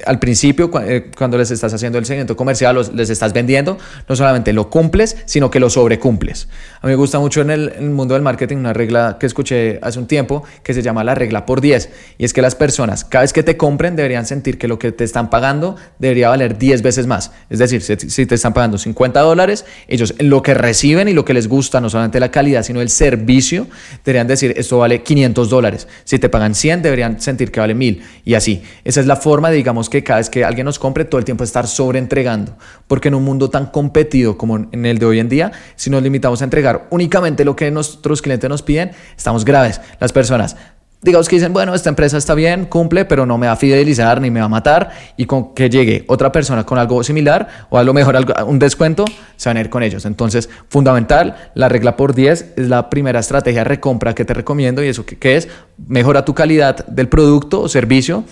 al 0.06 0.18
principio, 0.18 0.72
eh, 0.82 1.12
cuando 1.16 1.38
les 1.38 1.52
estás 1.52 1.72
haciendo 1.72 2.00
el 2.00 2.06
seguimiento 2.06 2.36
comercial, 2.36 2.80
les 2.96 3.10
estás 3.12 3.32
vendiendo, 3.32 3.78
no 4.10 4.16
solamente 4.16 4.52
lo 4.52 4.70
cumples, 4.70 5.18
sino 5.26 5.52
que 5.52 5.60
lo 5.60 5.70
sobrecumples. 5.70 6.48
A 6.82 6.88
mí 6.88 6.92
me 6.92 6.96
gusta 6.96 7.20
mucho 7.20 7.42
en 7.42 7.52
el, 7.52 7.92
mundo 7.92 8.16
del 8.16 8.24
marketing 8.24 8.58
una 8.58 8.74
regla 8.74 9.18
que 9.20 9.28
escuché 9.28 9.78
hace 9.84 10.00
un 10.00 10.08
tiempo 10.08 10.44
que 10.64 10.74
se 10.74 10.82
llama 10.82 11.04
la 11.04 11.14
regla 11.14 11.46
por 11.46 11.62
10. 11.62 11.90
Y 12.18 12.26
es 12.26 12.34
que 12.34 12.42
las 12.42 12.56
personas, 12.56 13.06
cada 13.06 13.22
vez 13.22 13.34
que 13.34 13.44
te 13.44 13.56
compren, 13.56 13.96
deberían 13.96 14.26
sentir 14.26 14.58
que 14.58 14.68
lo 14.68 14.80
que 14.80 14.92
te 14.92 15.04
están 15.04 15.30
pagando 15.30 15.76
debería 16.00 16.30
valer 16.30 16.58
10 16.58 16.82
veces 16.82 17.06
más. 17.06 17.32
Es 17.52 17.60
decir, 17.60 17.82
si, 17.84 18.26
te 18.26 18.36
están 18.36 18.54
pagando 18.54 18.80
50 18.80 19.20
dólares, 19.20 19.66
ellos 19.88 20.16
lo 20.18 20.42
que 20.42 20.56
reciben 20.56 21.08
y 21.08 21.14
lo 21.14 21.24
que 21.24 21.36
les 21.36 21.48
gusta, 21.48 21.80
no 21.80 21.90
solamente 21.92 22.20
la 22.20 22.32
calidad, 22.32 22.64
sino 22.64 22.82
el 22.82 22.90
servicio, 22.90 23.68
deberían 24.04 24.28
decir 24.28 24.56
esto 24.58 24.80
vale 24.80 25.04
500 25.04 25.50
dólares. 25.50 25.88
Si 26.04 26.18
te 26.18 26.30
pagan 26.30 26.56
100, 26.56 26.82
deberían 26.82 27.22
sentir 27.22 27.52
que 27.52 27.60
vale 27.60 27.76
1000. 27.76 28.02
Y 28.26 28.34
así. 28.34 28.64
Esa 28.84 29.00
es 29.00 29.06
la 29.06 29.18
forma, 29.18 29.52
digamos, 29.52 29.83
que 29.90 30.04
cada 30.04 30.20
vez 30.20 30.30
que 30.30 30.44
alguien 30.44 30.66
nos 30.66 30.80
compre, 30.80 31.06
todo 31.06 31.20
el 31.20 31.26
tiempo 31.26 31.44
estar 31.44 31.68
sobreentregando. 31.68 32.56
Porque 32.88 33.08
en 33.08 33.16
un 33.16 33.24
mundo 33.24 33.50
tan 33.50 33.68
competido 33.68 34.38
como 34.38 34.58
en 34.58 34.86
el 34.86 35.00
de 35.00 35.06
hoy 35.06 35.20
en 35.20 35.30
día, 35.30 35.52
si 35.76 35.90
nos 35.90 36.04
limitamos 36.04 36.42
a 36.42 36.44
entregar 36.46 36.88
únicamente 36.90 37.46
lo 37.46 37.56
que 37.56 37.70
nuestros 37.72 38.22
clientes 38.22 38.50
nos 38.50 38.62
piden, 38.62 38.92
estamos 39.18 39.46
graves. 39.46 39.82
Las 40.00 40.12
personas 40.12 40.56
digamos 41.04 41.28
que 41.28 41.36
dicen, 41.36 41.54
bueno, 41.54 41.76
esta 41.76 41.90
empresa 41.90 42.18
está 42.18 42.34
bien, 42.34 42.66
cumple, 42.66 43.06
pero 43.06 43.26
no 43.26 43.38
me 43.38 43.48
va 43.48 43.54
a 43.54 43.56
fidelizar 43.58 44.22
ni 44.22 44.32
me 44.32 44.40
va 44.40 44.46
a 44.48 44.50
matar, 44.50 44.92
y 45.18 45.26
con 45.26 45.54
que 45.54 45.70
llegue 45.70 46.06
otra 46.08 46.32
persona 46.32 46.66
con 46.66 46.80
algo 46.80 47.04
similar 47.04 47.48
o 47.70 47.78
a 47.78 47.84
lo 47.84 47.94
mejor 47.94 48.16
un 48.48 48.58
descuento, 48.58 49.06
se 49.36 49.50
van 49.50 49.58
a 49.58 49.60
ir 49.60 49.70
con 49.70 49.84
ellos. 49.84 50.06
Entonces, 50.06 50.50
fundamental, 50.70 51.52
la 51.54 51.70
regla 51.70 51.98
por 51.98 52.16
10 52.16 52.54
es 52.56 52.70
la 52.70 52.90
primera 52.90 53.20
estrategia 53.20 53.62
de 53.62 53.66
recompra 53.66 54.16
que 54.16 54.26
te 54.26 54.34
recomiendo 54.34 54.84
y 54.84 54.88
eso 54.88 55.06
que, 55.06 55.36
es, 55.36 55.50
mejora 55.88 56.26
tu 56.26 56.34
calidad 56.34 56.86
del 56.88 57.10
producto 57.10 57.62
o 57.62 57.68
servicio 57.68 58.24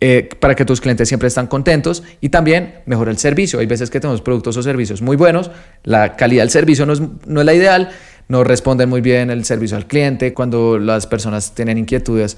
eh, 0.00 0.28
para 0.40 0.54
que 0.54 0.64
tus 0.64 0.80
clientes 0.80 1.08
siempre 1.08 1.28
están 1.28 1.46
contentos 1.46 2.02
y 2.20 2.28
también 2.28 2.80
mejora 2.86 3.10
el 3.10 3.18
servicio. 3.18 3.60
Hay 3.60 3.66
veces 3.66 3.90
que 3.90 3.98
tenemos 3.98 4.20
productos 4.20 4.56
o 4.56 4.62
servicios 4.62 5.00
muy 5.02 5.16
buenos, 5.16 5.50
la 5.84 6.16
calidad 6.16 6.42
del 6.42 6.50
servicio 6.50 6.84
no 6.84 6.92
es, 6.92 7.02
no 7.26 7.40
es 7.40 7.46
la 7.46 7.54
ideal, 7.54 7.90
no 8.28 8.44
responden 8.44 8.88
muy 8.88 9.00
bien 9.00 9.30
el 9.30 9.44
servicio 9.44 9.76
al 9.76 9.86
cliente, 9.86 10.34
cuando 10.34 10.78
las 10.78 11.06
personas 11.06 11.54
tienen 11.54 11.78
inquietudes. 11.78 12.36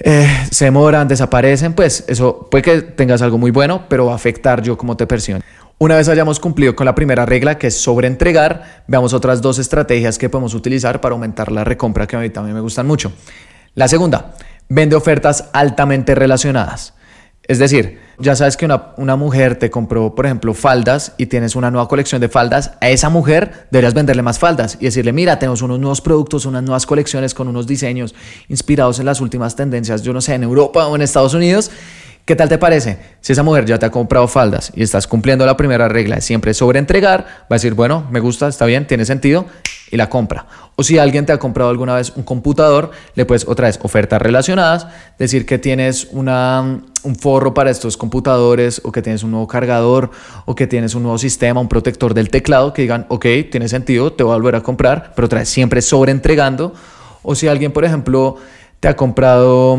Eh, 0.00 0.26
se 0.50 0.64
demoran, 0.64 1.06
desaparecen, 1.06 1.74
pues 1.74 2.04
eso 2.08 2.48
puede 2.50 2.62
que 2.62 2.82
tengas 2.82 3.22
algo 3.22 3.38
muy 3.38 3.52
bueno, 3.52 3.84
pero 3.88 4.06
va 4.06 4.12
a 4.12 4.16
afectar 4.16 4.60
yo 4.62 4.76
como 4.76 4.96
te 4.96 5.06
percibo. 5.06 5.38
Una 5.78 5.96
vez 5.96 6.08
hayamos 6.08 6.40
cumplido 6.40 6.74
con 6.74 6.86
la 6.86 6.94
primera 6.94 7.26
regla, 7.26 7.58
que 7.58 7.68
es 7.68 7.76
sobre 7.76 8.06
entregar, 8.06 8.84
veamos 8.86 9.12
otras 9.12 9.42
dos 9.42 9.58
estrategias 9.58 10.18
que 10.18 10.28
podemos 10.28 10.54
utilizar 10.54 11.00
para 11.00 11.14
aumentar 11.14 11.52
la 11.52 11.64
recompra, 11.64 12.06
que 12.06 12.16
a 12.16 12.20
mí 12.20 12.30
también 12.30 12.54
me 12.54 12.60
gustan 12.60 12.86
mucho. 12.86 13.12
La 13.74 13.88
segunda, 13.88 14.34
vende 14.68 14.96
ofertas 14.96 15.50
altamente 15.52 16.14
relacionadas. 16.14 16.94
Es 17.46 17.58
decir, 17.58 17.98
ya 18.18 18.36
sabes 18.36 18.56
que 18.56 18.64
una, 18.64 19.16
mujer 19.16 19.58
te 19.58 19.70
compró, 19.70 20.14
por 20.14 20.24
ejemplo, 20.24 20.54
faldas 20.54 21.12
y 21.18 21.26
tienes 21.26 21.56
una 21.56 21.70
nueva 21.70 21.88
colección 21.88 22.20
de 22.20 22.28
faldas, 22.28 22.72
a 22.80 22.88
esa 22.88 23.10
mujer 23.10 23.66
deberías 23.70 23.92
venderle 23.92 24.22
más 24.22 24.38
faldas 24.38 24.78
y 24.80 24.86
decirle, 24.86 25.12
mira, 25.12 25.38
tenemos 25.38 25.60
unos 25.60 25.78
nuevos 25.78 26.00
productos, 26.00 26.46
unas 26.46 26.62
nuevas 26.62 26.86
colecciones 26.86 27.34
con 27.34 27.48
unos 27.48 27.66
diseños 27.66 28.14
inspirados 28.48 28.98
en 28.98 29.06
las 29.06 29.20
últimas 29.20 29.56
tendencias, 29.56 30.02
yo 30.02 30.14
no 30.14 30.22
sé, 30.22 30.34
en 30.34 30.44
Europa 30.44 30.86
o 30.86 30.96
en 30.96 31.02
Estados 31.02 31.34
Unidos. 31.34 31.70
¿Qué 32.24 32.34
tal 32.34 32.48
te 32.48 32.56
parece? 32.56 32.98
Si 33.20 33.34
esa 33.34 33.42
mujer 33.42 33.66
ya 33.66 33.78
te 33.78 33.84
ha 33.84 33.90
comprado 33.90 34.26
faldas 34.28 34.72
y 34.74 34.82
estás 34.82 35.06
cumpliendo 35.06 35.44
la 35.44 35.58
primera 35.58 35.88
regla, 35.88 36.22
siempre 36.22 36.54
sobre 36.54 36.78
entregar, 36.78 37.26
va 37.42 37.46
a 37.50 37.54
decir, 37.56 37.74
bueno, 37.74 38.06
me 38.10 38.20
gusta, 38.20 38.48
está 38.48 38.64
bien, 38.64 38.86
tiene 38.86 39.04
sentido, 39.04 39.44
y 39.94 39.96
la 39.96 40.08
compra. 40.08 40.46
O 40.74 40.82
si 40.82 40.98
alguien 40.98 41.24
te 41.24 41.32
ha 41.32 41.38
comprado 41.38 41.70
alguna 41.70 41.94
vez 41.94 42.12
un 42.16 42.24
computador, 42.24 42.90
le 43.14 43.24
puedes 43.24 43.46
otra 43.46 43.68
vez 43.68 43.78
ofertas 43.80 44.20
relacionadas, 44.20 44.88
decir 45.20 45.46
que 45.46 45.56
tienes 45.58 46.08
una, 46.10 46.82
un 47.04 47.14
forro 47.14 47.54
para 47.54 47.70
estos 47.70 47.96
computadores 47.96 48.80
o 48.84 48.90
que 48.90 49.02
tienes 49.02 49.22
un 49.22 49.30
nuevo 49.30 49.46
cargador 49.46 50.10
o 50.46 50.56
que 50.56 50.66
tienes 50.66 50.96
un 50.96 51.04
nuevo 51.04 51.16
sistema, 51.16 51.60
un 51.60 51.68
protector 51.68 52.12
del 52.12 52.28
teclado, 52.28 52.72
que 52.72 52.82
digan, 52.82 53.06
ok, 53.08 53.24
tiene 53.52 53.68
sentido, 53.68 54.12
te 54.12 54.24
voy 54.24 54.32
a 54.32 54.36
volver 54.36 54.56
a 54.56 54.62
comprar, 54.62 55.12
pero 55.14 55.26
otra 55.26 55.38
vez 55.38 55.48
siempre 55.48 55.80
sobreentregando. 55.80 56.74
O 57.22 57.36
si 57.36 57.46
alguien, 57.46 57.70
por 57.70 57.84
ejemplo, 57.84 58.36
te 58.80 58.88
ha 58.88 58.96
comprado 58.96 59.78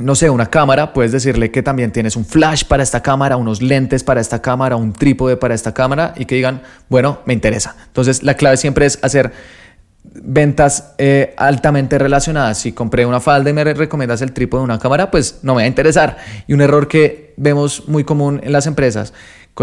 no 0.00 0.14
sé, 0.14 0.30
una 0.30 0.46
cámara, 0.46 0.92
puedes 0.92 1.12
decirle 1.12 1.50
que 1.50 1.62
también 1.62 1.92
tienes 1.92 2.16
un 2.16 2.24
flash 2.24 2.64
para 2.64 2.82
esta 2.82 3.02
cámara, 3.02 3.36
unos 3.36 3.62
lentes 3.62 4.04
para 4.04 4.20
esta 4.20 4.40
cámara, 4.40 4.76
un 4.76 4.92
trípode 4.92 5.36
para 5.36 5.54
esta 5.54 5.74
cámara 5.74 6.14
y 6.16 6.24
que 6.24 6.34
digan, 6.34 6.62
bueno, 6.88 7.20
me 7.26 7.34
interesa. 7.34 7.76
Entonces, 7.86 8.22
la 8.22 8.34
clave 8.34 8.56
siempre 8.56 8.86
es 8.86 8.98
hacer 9.02 9.32
ventas 10.04 10.94
eh, 10.98 11.34
altamente 11.36 11.98
relacionadas. 11.98 12.58
Si 12.58 12.72
compré 12.72 13.06
una 13.06 13.20
falda 13.20 13.50
y 13.50 13.52
me 13.52 13.64
recomiendas 13.64 14.22
el 14.22 14.32
trípode 14.32 14.60
de 14.60 14.64
una 14.64 14.78
cámara, 14.78 15.10
pues 15.10 15.40
no 15.42 15.54
me 15.54 15.62
va 15.62 15.64
a 15.64 15.68
interesar. 15.68 16.16
Y 16.46 16.52
un 16.54 16.60
error 16.60 16.88
que 16.88 17.34
vemos 17.36 17.88
muy 17.88 18.04
común 18.04 18.40
en 18.42 18.52
las 18.52 18.66
empresas 18.66 19.12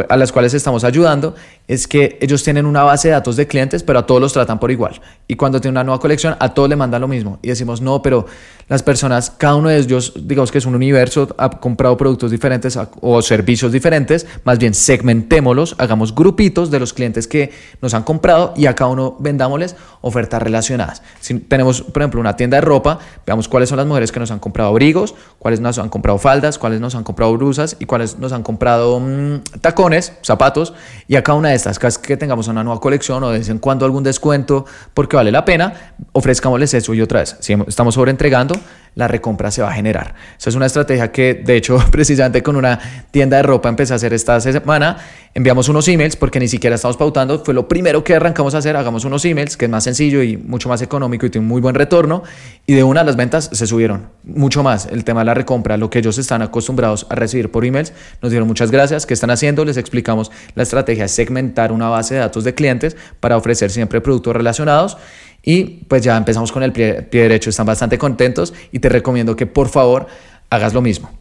a 0.09 0.17
las 0.17 0.31
cuales 0.31 0.53
estamos 0.53 0.83
ayudando 0.83 1.35
es 1.67 1.87
que 1.87 2.17
ellos 2.21 2.43
tienen 2.43 2.65
una 2.65 2.83
base 2.83 3.07
de 3.07 3.13
datos 3.13 3.35
de 3.35 3.47
clientes, 3.47 3.83
pero 3.83 3.99
a 3.99 4.05
todos 4.05 4.19
los 4.19 4.33
tratan 4.33 4.59
por 4.59 4.71
igual. 4.71 4.99
Y 5.27 5.35
cuando 5.35 5.61
tienen 5.61 5.75
una 5.75 5.83
nueva 5.83 5.99
colección, 5.99 6.35
a 6.39 6.53
todos 6.53 6.69
le 6.69 6.75
mandan 6.75 7.01
lo 7.01 7.07
mismo. 7.07 7.39
Y 7.41 7.47
decimos, 7.47 7.81
no, 7.81 8.01
pero 8.01 8.25
las 8.67 8.81
personas, 8.81 9.29
cada 9.29 9.55
uno 9.55 9.69
de 9.69 9.77
ellos, 9.77 10.13
digamos 10.15 10.51
que 10.51 10.57
es 10.57 10.65
un 10.65 10.75
universo, 10.75 11.33
ha 11.37 11.49
comprado 11.51 11.95
productos 11.97 12.31
diferentes 12.31 12.77
o 13.01 13.21
servicios 13.21 13.71
diferentes, 13.71 14.25
más 14.43 14.57
bien 14.57 14.73
segmentémoslos, 14.73 15.75
hagamos 15.77 16.15
grupitos 16.15 16.71
de 16.71 16.79
los 16.79 16.93
clientes 16.93 17.27
que 17.27 17.51
nos 17.81 17.93
han 17.93 18.03
comprado 18.03 18.53
y 18.55 18.65
a 18.65 18.75
cada 18.75 18.89
uno 18.89 19.17
vendámosles 19.19 19.75
ofertas 20.01 20.41
relacionadas. 20.41 21.03
Si 21.19 21.35
tenemos, 21.39 21.81
por 21.81 22.01
ejemplo, 22.01 22.19
una 22.19 22.35
tienda 22.35 22.57
de 22.57 22.61
ropa, 22.61 22.99
veamos 23.25 23.47
cuáles 23.47 23.69
son 23.69 23.77
las 23.77 23.87
mujeres 23.87 24.11
que 24.11 24.19
nos 24.19 24.31
han 24.31 24.39
comprado 24.39 24.69
abrigos, 24.69 25.13
cuáles 25.37 25.59
nos 25.59 25.77
han 25.77 25.89
comprado 25.89 26.17
faldas, 26.17 26.57
cuáles 26.57 26.81
nos 26.81 26.95
han 26.95 27.03
comprado 27.03 27.33
brusas 27.33 27.77
y 27.79 27.85
cuáles 27.85 28.17
nos 28.17 28.31
han 28.31 28.41
comprado 28.43 28.99
mm, 28.99 29.41
tacones, 29.61 30.13
zapatos, 30.23 30.73
y 31.07 31.15
a 31.15 31.23
cada 31.23 31.37
una 31.37 31.49
de 31.49 31.55
estas, 31.55 31.77
cada 31.77 31.95
que 32.01 32.17
tengamos 32.17 32.47
una 32.47 32.63
nueva 32.63 32.79
colección 32.79 33.23
o 33.23 33.29
de 33.29 33.39
vez 33.39 33.49
en 33.49 33.59
cuando 33.59 33.85
algún 33.85 34.03
descuento 34.03 34.65
porque 34.93 35.15
vale 35.15 35.31
la 35.31 35.45
pena, 35.45 35.93
ofrezcámosles 36.13 36.73
eso 36.73 36.93
y 36.93 37.01
otra 37.01 37.19
vez. 37.19 37.37
Si 37.39 37.53
estamos 37.67 37.95
sobreentregando, 37.95 38.54
la 38.95 39.07
recompra 39.07 39.51
se 39.51 39.61
va 39.61 39.69
a 39.69 39.73
generar. 39.73 40.15
Esa 40.39 40.49
es 40.49 40.55
una 40.55 40.65
estrategia 40.65 41.11
que, 41.11 41.33
de 41.33 41.57
hecho, 41.57 41.77
precisamente 41.91 42.41
con 42.41 42.55
una 42.55 42.79
tienda 43.11 43.37
de 43.37 43.43
ropa 43.43 43.69
empecé 43.69 43.93
a 43.93 43.97
hacer 43.97 44.13
esta 44.13 44.39
semana. 44.39 44.97
Enviamos 45.33 45.67
unos 45.67 45.85
emails 45.89 46.15
porque 46.15 46.39
ni 46.39 46.47
siquiera 46.47 46.77
estamos 46.77 46.95
pautando. 46.95 47.43
Fue 47.43 47.53
lo 47.53 47.67
primero 47.67 48.03
que 48.05 48.15
arrancamos 48.15 48.55
a 48.55 48.59
hacer. 48.59 48.77
Hagamos 48.77 49.03
unos 49.03 49.25
emails, 49.25 49.57
que 49.57 49.65
es 49.65 49.71
más 49.71 49.83
sencillo 49.83 50.23
y 50.23 50.37
mucho 50.37 50.69
más 50.69 50.81
económico 50.81 51.25
y 51.25 51.29
tiene 51.29 51.43
un 51.43 51.49
muy 51.49 51.61
buen 51.61 51.75
retorno. 51.75 52.23
Y 52.65 52.73
de 52.73 52.83
una, 52.83 53.03
las 53.03 53.17
ventas 53.17 53.49
se 53.51 53.67
subieron 53.67 54.07
mucho 54.23 54.63
más. 54.63 54.85
El 54.85 55.03
tema 55.03 55.21
de 55.21 55.25
la 55.25 55.33
recompra, 55.33 55.75
lo 55.75 55.89
que 55.89 55.99
ellos 55.99 56.17
están 56.17 56.41
acostumbrados 56.41 57.05
a 57.09 57.15
recibir 57.15 57.51
por 57.51 57.65
emails, 57.65 57.91
nos 58.21 58.31
dieron 58.31 58.47
muchas 58.47 58.71
gracias. 58.71 59.05
¿Qué 59.05 59.13
están 59.13 59.29
haciendo? 59.29 59.65
Les 59.65 59.75
explicamos 59.75 60.31
la 60.55 60.63
estrategia 60.63 61.03
de 61.03 61.09
segmentar 61.09 61.73
una 61.73 61.89
base 61.89 62.13
de 62.13 62.21
datos 62.21 62.45
de 62.45 62.55
clientes 62.55 62.95
para 63.19 63.35
ofrecer 63.35 63.71
siempre 63.71 63.99
productos 63.99 64.33
relacionados 64.33 64.97
y 65.45 65.63
pues 65.87 66.01
ya 66.03 66.17
empezamos 66.17 66.51
con 66.51 66.63
el 66.63 66.73
pie, 66.73 67.07
derecho, 67.11 67.51
están 67.51 67.67
bastante 67.67 67.99
contentos 67.99 68.53
y 68.71 68.79
te 68.79 68.89
recomiendo 68.89 69.35
que 69.35 69.45
por 69.45 69.69
favor 69.69 70.07
hagas 70.49 70.73
lo 70.73 70.81
mismo. 70.81 71.11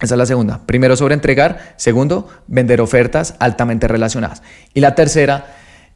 Esa 0.00 0.14
es 0.14 0.18
la 0.18 0.26
segunda. 0.26 0.60
Primero 0.66 0.96
sobre 0.96 1.14
entregar. 1.14 1.74
Segundo, 1.76 2.28
vender 2.48 2.80
ofertas 2.80 3.36
altamente 3.38 3.88
relacionadas. 3.88 4.42
Y 4.74 4.80
la 4.80 4.94
tercera 4.94 5.54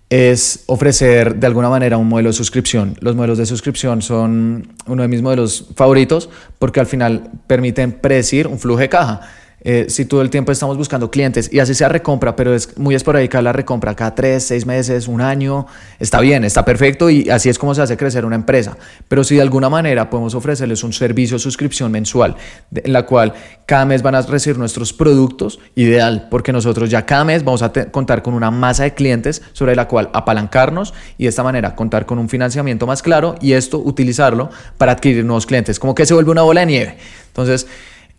es 0.09 0.65
ofrecer 0.67 1.37
de 1.37 1.47
alguna 1.47 1.69
manera 1.69 1.97
un 1.97 2.09
modelo 2.09 2.29
de 2.29 2.35
suscripción. 2.35 2.97
Los 3.01 3.17
modelos 3.17 3.39
de 3.39 3.47
suscripción 3.47 4.03
son 4.03 4.75
uno 4.87 5.03
de 5.03 5.09
mis 5.09 5.23
modelos 5.23 5.69
favoritos 5.75 6.31
porque 6.59 6.81
al 6.81 6.87
final 6.87 7.31
permiten 7.47 7.93
predecir 7.93 8.47
un 8.47 8.59
flujo 8.59 8.81
de 8.81 8.89
caja. 8.89 9.21
Eh, 9.64 9.87
si 9.88 10.05
todo 10.07 10.22
el 10.22 10.31
tiempo 10.31 10.51
estamos 10.51 10.77
buscando 10.77 11.11
clientes 11.11 11.48
y 11.53 11.61
así 11.61 11.75
sea 11.75 11.88
recompra, 11.88 12.35
pero 12.35 12.55
es 12.55 12.77
muy 12.77 12.94
esporádica 12.94 13.40
la 13.40 13.53
recompra 13.53 13.94
cada 13.94 14.14
tres, 14.14 14.44
seis 14.44 14.66
meses, 14.66 15.07
un 15.07 15.20
año, 15.20 15.66
está 16.01 16.20
bien, 16.20 16.42
está 16.44 16.64
perfecto 16.64 17.09
y 17.09 17.31
así 17.31 17.48
es 17.48 17.59
como 17.59 17.75
se 17.75 17.83
hace 17.83 17.96
crecer 17.96 18.25
una 18.25 18.35
empresa. 18.35 18.77
Pero 19.07 19.22
si 19.22 19.37
de 19.37 19.42
alguna 19.42 19.68
manera 19.68 20.11
podemos 20.11 20.35
ofrecerles 20.35 20.83
un 20.83 20.92
servicio 20.92 21.37
de 21.37 21.38
suscripción 21.38 21.92
mensual 21.92 22.37
en 22.75 22.92
la 22.92 23.07
cual 23.07 23.35
cada 23.66 23.85
mes 23.85 24.03
van 24.03 24.16
a 24.16 24.22
recibir 24.22 24.59
nuestros 24.59 24.92
productos, 24.92 25.61
ideal, 25.77 26.27
porque 26.31 26.53
nosotros 26.53 26.90
ya 26.90 27.07
cada 27.07 27.25
mes 27.25 27.44
vamos 27.44 27.62
a 27.62 27.72
contar 27.72 28.22
con 28.22 28.35
una 28.35 28.51
masa 28.51 28.83
de 28.83 28.94
clientes 28.94 29.42
sobre 29.53 29.77
la 29.77 29.87
cual 29.87 30.11
apalancarnos 30.12 30.92
y 31.18 31.25
de 31.25 31.29
esta 31.29 31.44
manera 31.44 31.77
contar 31.77 32.05
con 32.05 32.18
un 32.18 32.29
financiamiento 32.29 32.87
más 32.87 33.03
claro 33.03 33.37
y 33.40 33.53
esto 33.53 33.79
utilizarlo 33.79 34.51
para 34.77 34.92
adquirir 34.92 35.25
nuevos 35.25 35.46
clientes, 35.46 35.79
como 35.79 35.94
que 35.94 36.05
se 36.05 36.14
vuelve 36.14 36.33
una 36.33 36.42
bola 36.42 36.61
de 36.61 36.66
nieve. 36.66 36.96
Entonces, 37.29 37.66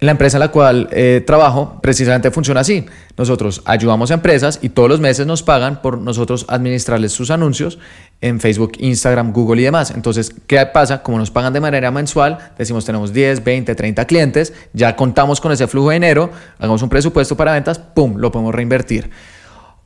la 0.06 0.12
empresa 0.12 0.38
en 0.38 0.42
la 0.42 0.50
cual 0.50 0.90
eh, 0.92 1.24
trabajo 1.26 1.80
precisamente 1.82 2.30
funciona 2.30 2.60
así. 2.60 2.86
Nosotros 3.16 3.62
ayudamos 3.64 4.12
a 4.12 4.16
empresas 4.16 4.60
y 4.62 4.70
todos 4.70 4.90
los 4.90 5.00
meses 5.00 5.26
nos 5.26 5.44
pagan 5.44 5.82
por 5.82 5.98
nosotros 5.98 6.46
administrarles 6.50 7.14
sus 7.14 7.32
anuncios 7.32 7.80
en 8.20 8.42
Facebook, 8.42 8.74
Instagram, 8.80 9.32
Google 9.32 9.62
y 9.62 9.66
demás. 9.66 9.92
Entonces, 9.92 10.36
¿qué 10.46 10.66
pasa? 10.66 11.04
Como 11.04 11.20
nos 11.20 11.32
pagan 11.32 11.54
de 11.54 11.62
manera 11.62 11.90
mensual, 11.90 12.38
decimos 12.58 12.84
tenemos 12.84 13.14
10, 13.14 13.46
20, 13.46 13.76
30 13.76 14.06
clientes, 14.06 14.54
ya 14.74 14.96
contamos 14.96 15.40
con 15.40 15.54
ese 15.54 15.68
flujo 15.68 15.90
de 15.90 15.96
dinero, 15.96 16.32
hagamos 16.60 16.82
un 16.82 16.90
presupuesto 16.90 17.38
para 17.38 17.54
ventas, 17.54 17.80
¡pum!, 17.80 18.18
lo 18.18 18.30
podemos 18.30 18.54
reinvertir. 18.54 19.10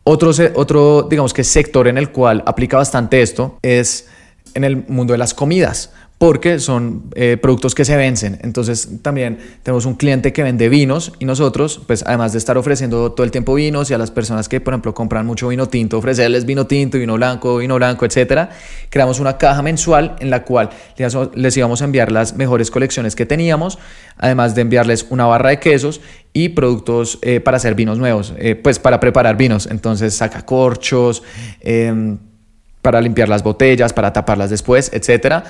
Otro, 0.03 0.31
otro 0.55 1.03
digamos 1.03 1.33
que 1.33 1.43
sector 1.43 1.87
en 1.87 1.99
el 1.99 2.11
cual 2.11 2.41
aplica 2.47 2.77
bastante 2.77 3.21
esto 3.21 3.59
es 3.61 4.07
en 4.55 4.63
el 4.63 4.85
mundo 4.87 5.11
de 5.11 5.19
las 5.19 5.35
comidas 5.35 5.91
porque 6.17 6.59
son 6.59 7.11
eh, 7.13 7.37
productos 7.39 7.75
que 7.75 7.85
se 7.85 7.95
vencen. 7.95 8.39
Entonces 8.41 8.89
también 9.03 9.37
tenemos 9.61 9.85
un 9.85 9.93
cliente 9.93 10.33
que 10.33 10.41
vende 10.41 10.67
vinos 10.67 11.13
y 11.19 11.25
nosotros, 11.25 11.79
pues 11.85 12.03
además 12.07 12.31
de 12.31 12.39
estar 12.39 12.57
ofreciendo 12.57 13.11
todo 13.11 13.23
el 13.23 13.29
tiempo 13.29 13.53
vinos 13.53 13.91
y 13.91 13.93
a 13.93 13.99
las 13.99 14.09
personas 14.09 14.49
que, 14.49 14.59
por 14.59 14.73
ejemplo, 14.73 14.95
compran 14.95 15.27
mucho 15.27 15.47
vino 15.47 15.67
tinto, 15.67 15.99
ofrecerles 15.99 16.45
vino 16.45 16.65
tinto, 16.65 16.97
vino 16.97 17.13
blanco, 17.13 17.57
vino 17.57 17.75
blanco, 17.75 18.03
etcétera, 18.03 18.49
creamos 18.89 19.19
una 19.19 19.37
caja 19.37 19.61
mensual 19.61 20.15
en 20.19 20.31
la 20.31 20.43
cual 20.43 20.71
les 21.35 21.55
íbamos 21.55 21.83
a 21.83 21.85
enviar 21.85 22.11
las 22.11 22.35
mejores 22.35 22.71
colecciones 22.71 23.15
que 23.15 23.27
teníamos, 23.27 23.77
además 24.17 24.55
de 24.55 24.61
enviarles 24.61 25.05
una 25.11 25.25
barra 25.25 25.51
de 25.51 25.59
quesos 25.59 26.01
y 26.33 26.49
productos 26.49 27.19
eh, 27.21 27.41
para 27.41 27.57
hacer 27.57 27.75
vinos 27.75 27.99
nuevos, 27.99 28.33
eh, 28.37 28.55
pues 28.55 28.79
para 28.79 28.99
preparar 28.99 29.37
vinos. 29.37 29.67
Entonces 29.69 30.15
sacacorchos, 30.15 31.21
em, 31.61 32.17
para 32.81 33.01
limpiar 33.01 33.29
las 33.29 33.43
botellas, 33.43 33.93
para 33.93 34.13
taparlas 34.13 34.49
después, 34.49 34.89
etcétera. 34.93 35.43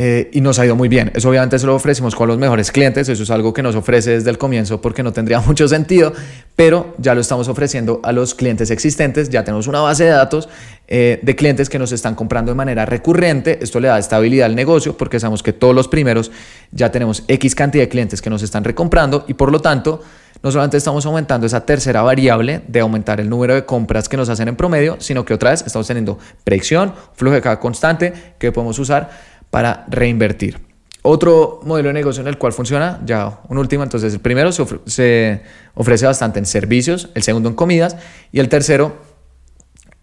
Eh, 0.00 0.30
y 0.32 0.40
nos 0.40 0.60
ha 0.60 0.64
ido 0.64 0.76
muy 0.76 0.88
bien. 0.88 1.10
Eso 1.12 1.28
obviamente 1.28 1.58
se 1.58 1.66
lo 1.66 1.74
ofrecemos 1.74 2.14
con 2.14 2.28
los 2.28 2.38
mejores 2.38 2.70
clientes, 2.70 3.08
eso 3.08 3.20
es 3.20 3.30
algo 3.30 3.52
que 3.52 3.64
nos 3.64 3.74
ofrece 3.74 4.12
desde 4.12 4.30
el 4.30 4.38
comienzo 4.38 4.80
porque 4.80 5.02
no 5.02 5.12
tendría 5.12 5.40
mucho 5.46 5.66
sentido, 5.66 6.12
pero 6.54 6.94
ya 6.98 7.16
lo 7.16 7.20
estamos 7.20 7.48
ofreciendo 7.48 7.98
a 8.04 8.12
los 8.12 8.36
clientes 8.36 8.70
existentes, 8.70 9.28
ya 9.28 9.42
tenemos 9.42 9.66
una 9.66 9.80
base 9.80 10.04
de 10.04 10.10
datos 10.10 10.48
eh, 10.86 11.18
de 11.20 11.34
clientes 11.34 11.68
que 11.68 11.80
nos 11.80 11.90
están 11.90 12.14
comprando 12.14 12.52
de 12.52 12.54
manera 12.54 12.86
recurrente, 12.86 13.58
esto 13.60 13.80
le 13.80 13.88
da 13.88 13.98
estabilidad 13.98 14.46
al 14.46 14.54
negocio 14.54 14.96
porque 14.96 15.18
sabemos 15.18 15.42
que 15.42 15.52
todos 15.52 15.74
los 15.74 15.88
primeros 15.88 16.30
ya 16.70 16.92
tenemos 16.92 17.24
X 17.26 17.56
cantidad 17.56 17.82
de 17.82 17.88
clientes 17.88 18.22
que 18.22 18.30
nos 18.30 18.44
están 18.44 18.62
recomprando 18.62 19.24
y 19.26 19.34
por 19.34 19.50
lo 19.50 19.60
tanto 19.60 20.00
no 20.44 20.52
solamente 20.52 20.76
estamos 20.76 21.04
aumentando 21.06 21.48
esa 21.48 21.66
tercera 21.66 22.02
variable 22.02 22.62
de 22.68 22.78
aumentar 22.78 23.20
el 23.20 23.28
número 23.28 23.54
de 23.56 23.64
compras 23.64 24.08
que 24.08 24.16
nos 24.16 24.28
hacen 24.28 24.46
en 24.46 24.54
promedio, 24.54 24.96
sino 25.00 25.24
que 25.24 25.34
otra 25.34 25.50
vez 25.50 25.64
estamos 25.66 25.88
teniendo 25.88 26.20
predicción, 26.44 26.94
flujo 27.14 27.34
de 27.34 27.42
caja 27.42 27.58
constante 27.58 28.12
que 28.38 28.52
podemos 28.52 28.78
usar 28.78 29.10
para 29.50 29.86
reinvertir. 29.88 30.68
Otro 31.02 31.60
modelo 31.64 31.88
de 31.88 31.94
negocio 31.94 32.20
en 32.20 32.28
el 32.28 32.38
cual 32.38 32.52
funciona, 32.52 33.00
ya 33.04 33.40
un 33.48 33.58
último, 33.58 33.82
entonces 33.82 34.12
el 34.12 34.20
primero 34.20 34.50
se, 34.52 35.42
ofrece 35.74 36.06
bastante 36.06 36.38
en 36.38 36.46
servicios, 36.46 37.08
el 37.14 37.22
segundo 37.22 37.48
en 37.48 37.54
comidas 37.54 37.96
y 38.32 38.40
el 38.40 38.48
tercero 38.48 38.96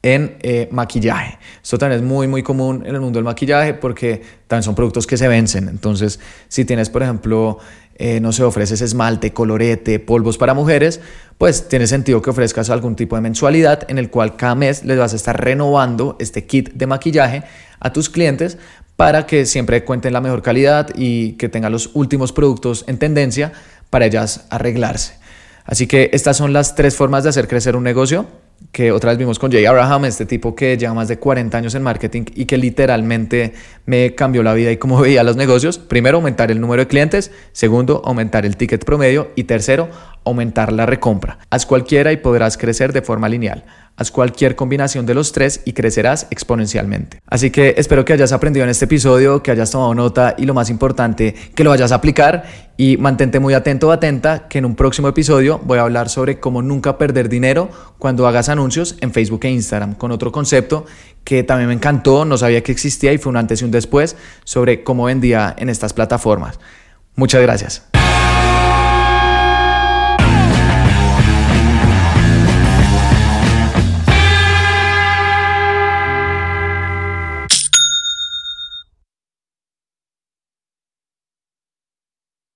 en 0.02 0.38
eh, 0.42 0.70
maquillaje. 0.72 1.38
Esto 1.62 1.78
también 1.78 2.02
es 2.02 2.08
muy, 2.08 2.28
muy 2.28 2.44
común 2.44 2.84
en 2.86 2.96
el 2.96 3.02
mundo 3.02 3.18
del 3.18 3.26
maquillaje 3.26 3.74
porque 3.74 4.22
también 4.48 4.64
son 4.64 4.76
productos 4.76 5.06
que 5.06 5.18
se 5.18 5.28
vencen. 5.28 5.68
Entonces, 5.68 6.20
si 6.48 6.64
tienes, 6.64 6.90
por 6.90 7.04
ejemplo, 7.04 7.60
eh, 7.98 8.20
no 8.20 8.32
sé, 8.32 8.44
ofreces 8.44 8.82
esmalte, 8.82 9.32
colorete, 9.32 10.00
polvos 10.00 10.38
para 10.38 10.54
mujeres, 10.54 11.02
pues 11.38 11.68
tiene 11.68 11.88
sentido 11.88 12.22
que 12.22 12.30
ofrezcas 12.30 12.70
algún 12.70 12.96
tipo 12.96 13.16
de 13.16 13.22
mensualidad 13.22 13.84
en 13.90 13.98
el 13.98 14.10
cual 14.10 14.36
cada 14.36 14.56
mes 14.56 14.86
les 14.86 14.98
vas 14.98 15.14
a 15.14 15.16
estar 15.16 15.44
renovando 15.44 16.16
este 16.20 16.46
kit 16.46 16.74
de 16.74 16.88
maquillaje 16.88 17.44
a 17.80 17.94
tus 17.94 18.10
clientes 18.10 18.58
para 18.96 19.26
que 19.26 19.46
siempre 19.46 19.84
cuenten 19.84 20.14
la 20.14 20.22
mejor 20.22 20.42
calidad 20.42 20.90
y 20.96 21.34
que 21.34 21.50
tengan 21.50 21.72
los 21.72 21.92
últimos 21.94 22.32
productos 22.32 22.86
en 22.88 22.98
tendencia 22.98 23.52
para 23.90 24.06
ellas 24.06 24.46
arreglarse. 24.50 25.16
Así 25.66 25.88
que 25.88 26.10
estas 26.14 26.38
son 26.38 26.54
las 26.54 26.76
tres 26.76 26.96
formas 26.96 27.24
de 27.24 27.30
hacer 27.30 27.48
crecer 27.48 27.76
un 27.76 27.84
negocio 27.84 28.28
que 28.72 28.92
otra 28.92 29.12
vez 29.12 29.18
vimos 29.18 29.40
con 29.40 29.52
Jay 29.52 29.66
Abraham, 29.66 30.06
este 30.06 30.26
tipo 30.26 30.56
que 30.56 30.78
lleva 30.78 30.94
más 30.94 31.08
de 31.08 31.18
40 31.18 31.58
años 31.58 31.76
en 31.76 31.84
marketing 31.84 32.24
y 32.36 32.46
que 32.46 32.58
literalmente 32.58 33.54
me 33.86 34.16
cambió 34.16 34.44
la 34.44 34.54
vida 34.54 34.72
y 34.72 34.78
cómo 34.78 35.00
veía 35.02 35.24
los 35.24 35.36
negocios. 35.36 35.78
Primero, 35.78 36.18
aumentar 36.18 36.52
el 36.52 36.60
número 36.60 36.82
de 36.84 36.88
clientes. 36.88 37.32
Segundo, 37.52 38.02
aumentar 38.06 38.46
el 38.46 38.58
ticket 38.58 38.84
promedio. 38.84 39.32
Y 39.36 39.46
tercero, 39.46 39.90
aumentar 40.26 40.74
la 40.74 40.86
recompra. 40.86 41.40
Haz 41.50 41.66
cualquiera 41.66 42.12
y 42.12 42.18
podrás 42.18 42.58
crecer 42.58 42.92
de 42.94 43.02
forma 43.02 43.30
lineal. 43.30 43.64
Haz 43.98 44.12
cualquier 44.12 44.58
combinación 44.58 45.06
de 45.06 45.14
los 45.14 45.32
tres 45.32 45.62
y 45.64 45.72
crecerás 45.72 46.28
exponencialmente. 46.30 47.22
Así 47.28 47.50
que 47.50 47.76
espero 47.78 48.04
que 48.04 48.12
hayas 48.12 48.34
aprendido 48.34 48.66
en 48.66 48.70
este 48.70 48.86
episodio, 48.86 49.42
que 49.42 49.52
hayas 49.52 49.72
tomado 49.72 49.96
nota 49.96 50.36
y 50.38 50.46
lo 50.46 50.54
más 50.54 50.70
importante, 50.70 51.34
que 51.56 51.64
lo 51.64 51.70
vayas 51.70 51.94
a 51.94 51.96
aplicar 51.96 52.44
y 52.76 52.98
mantente 52.98 53.40
muy 53.40 53.54
atento 53.54 53.88
o 53.88 53.92
atenta 53.92 54.50
que 54.50 54.58
en 54.58 54.66
un 54.66 54.76
próximo 54.76 55.08
episodio 55.08 55.62
voy 55.64 55.80
a 55.80 55.84
hablar 55.84 56.10
sobre 56.10 56.42
cómo 56.42 56.62
nunca 56.62 56.98
perder 56.98 57.30
dinero 57.30 57.70
cuando 57.98 58.28
hagas 58.28 58.50
anuncios 58.50 58.98
en 59.00 59.14
Facebook 59.14 59.46
e 59.46 59.52
Instagram 59.52 59.96
con 59.96 60.12
otro 60.12 60.30
concepto 60.32 60.86
que 61.24 61.44
también 61.44 61.70
me 61.70 61.74
encantó, 61.74 62.26
no 62.26 62.38
sabía 62.38 62.64
que 62.64 62.74
existía 62.74 63.14
y 63.14 63.18
fue 63.18 63.30
un 63.30 63.38
antes 63.38 63.62
y 63.62 63.66
un 63.66 63.72
después 63.72 64.18
sobre 64.44 64.84
cómo 64.84 65.06
vendía 65.06 65.56
en 65.58 65.70
estas 65.70 65.94
plataformas. 65.94 66.60
Muchas 67.16 67.42
gracias. 67.42 67.95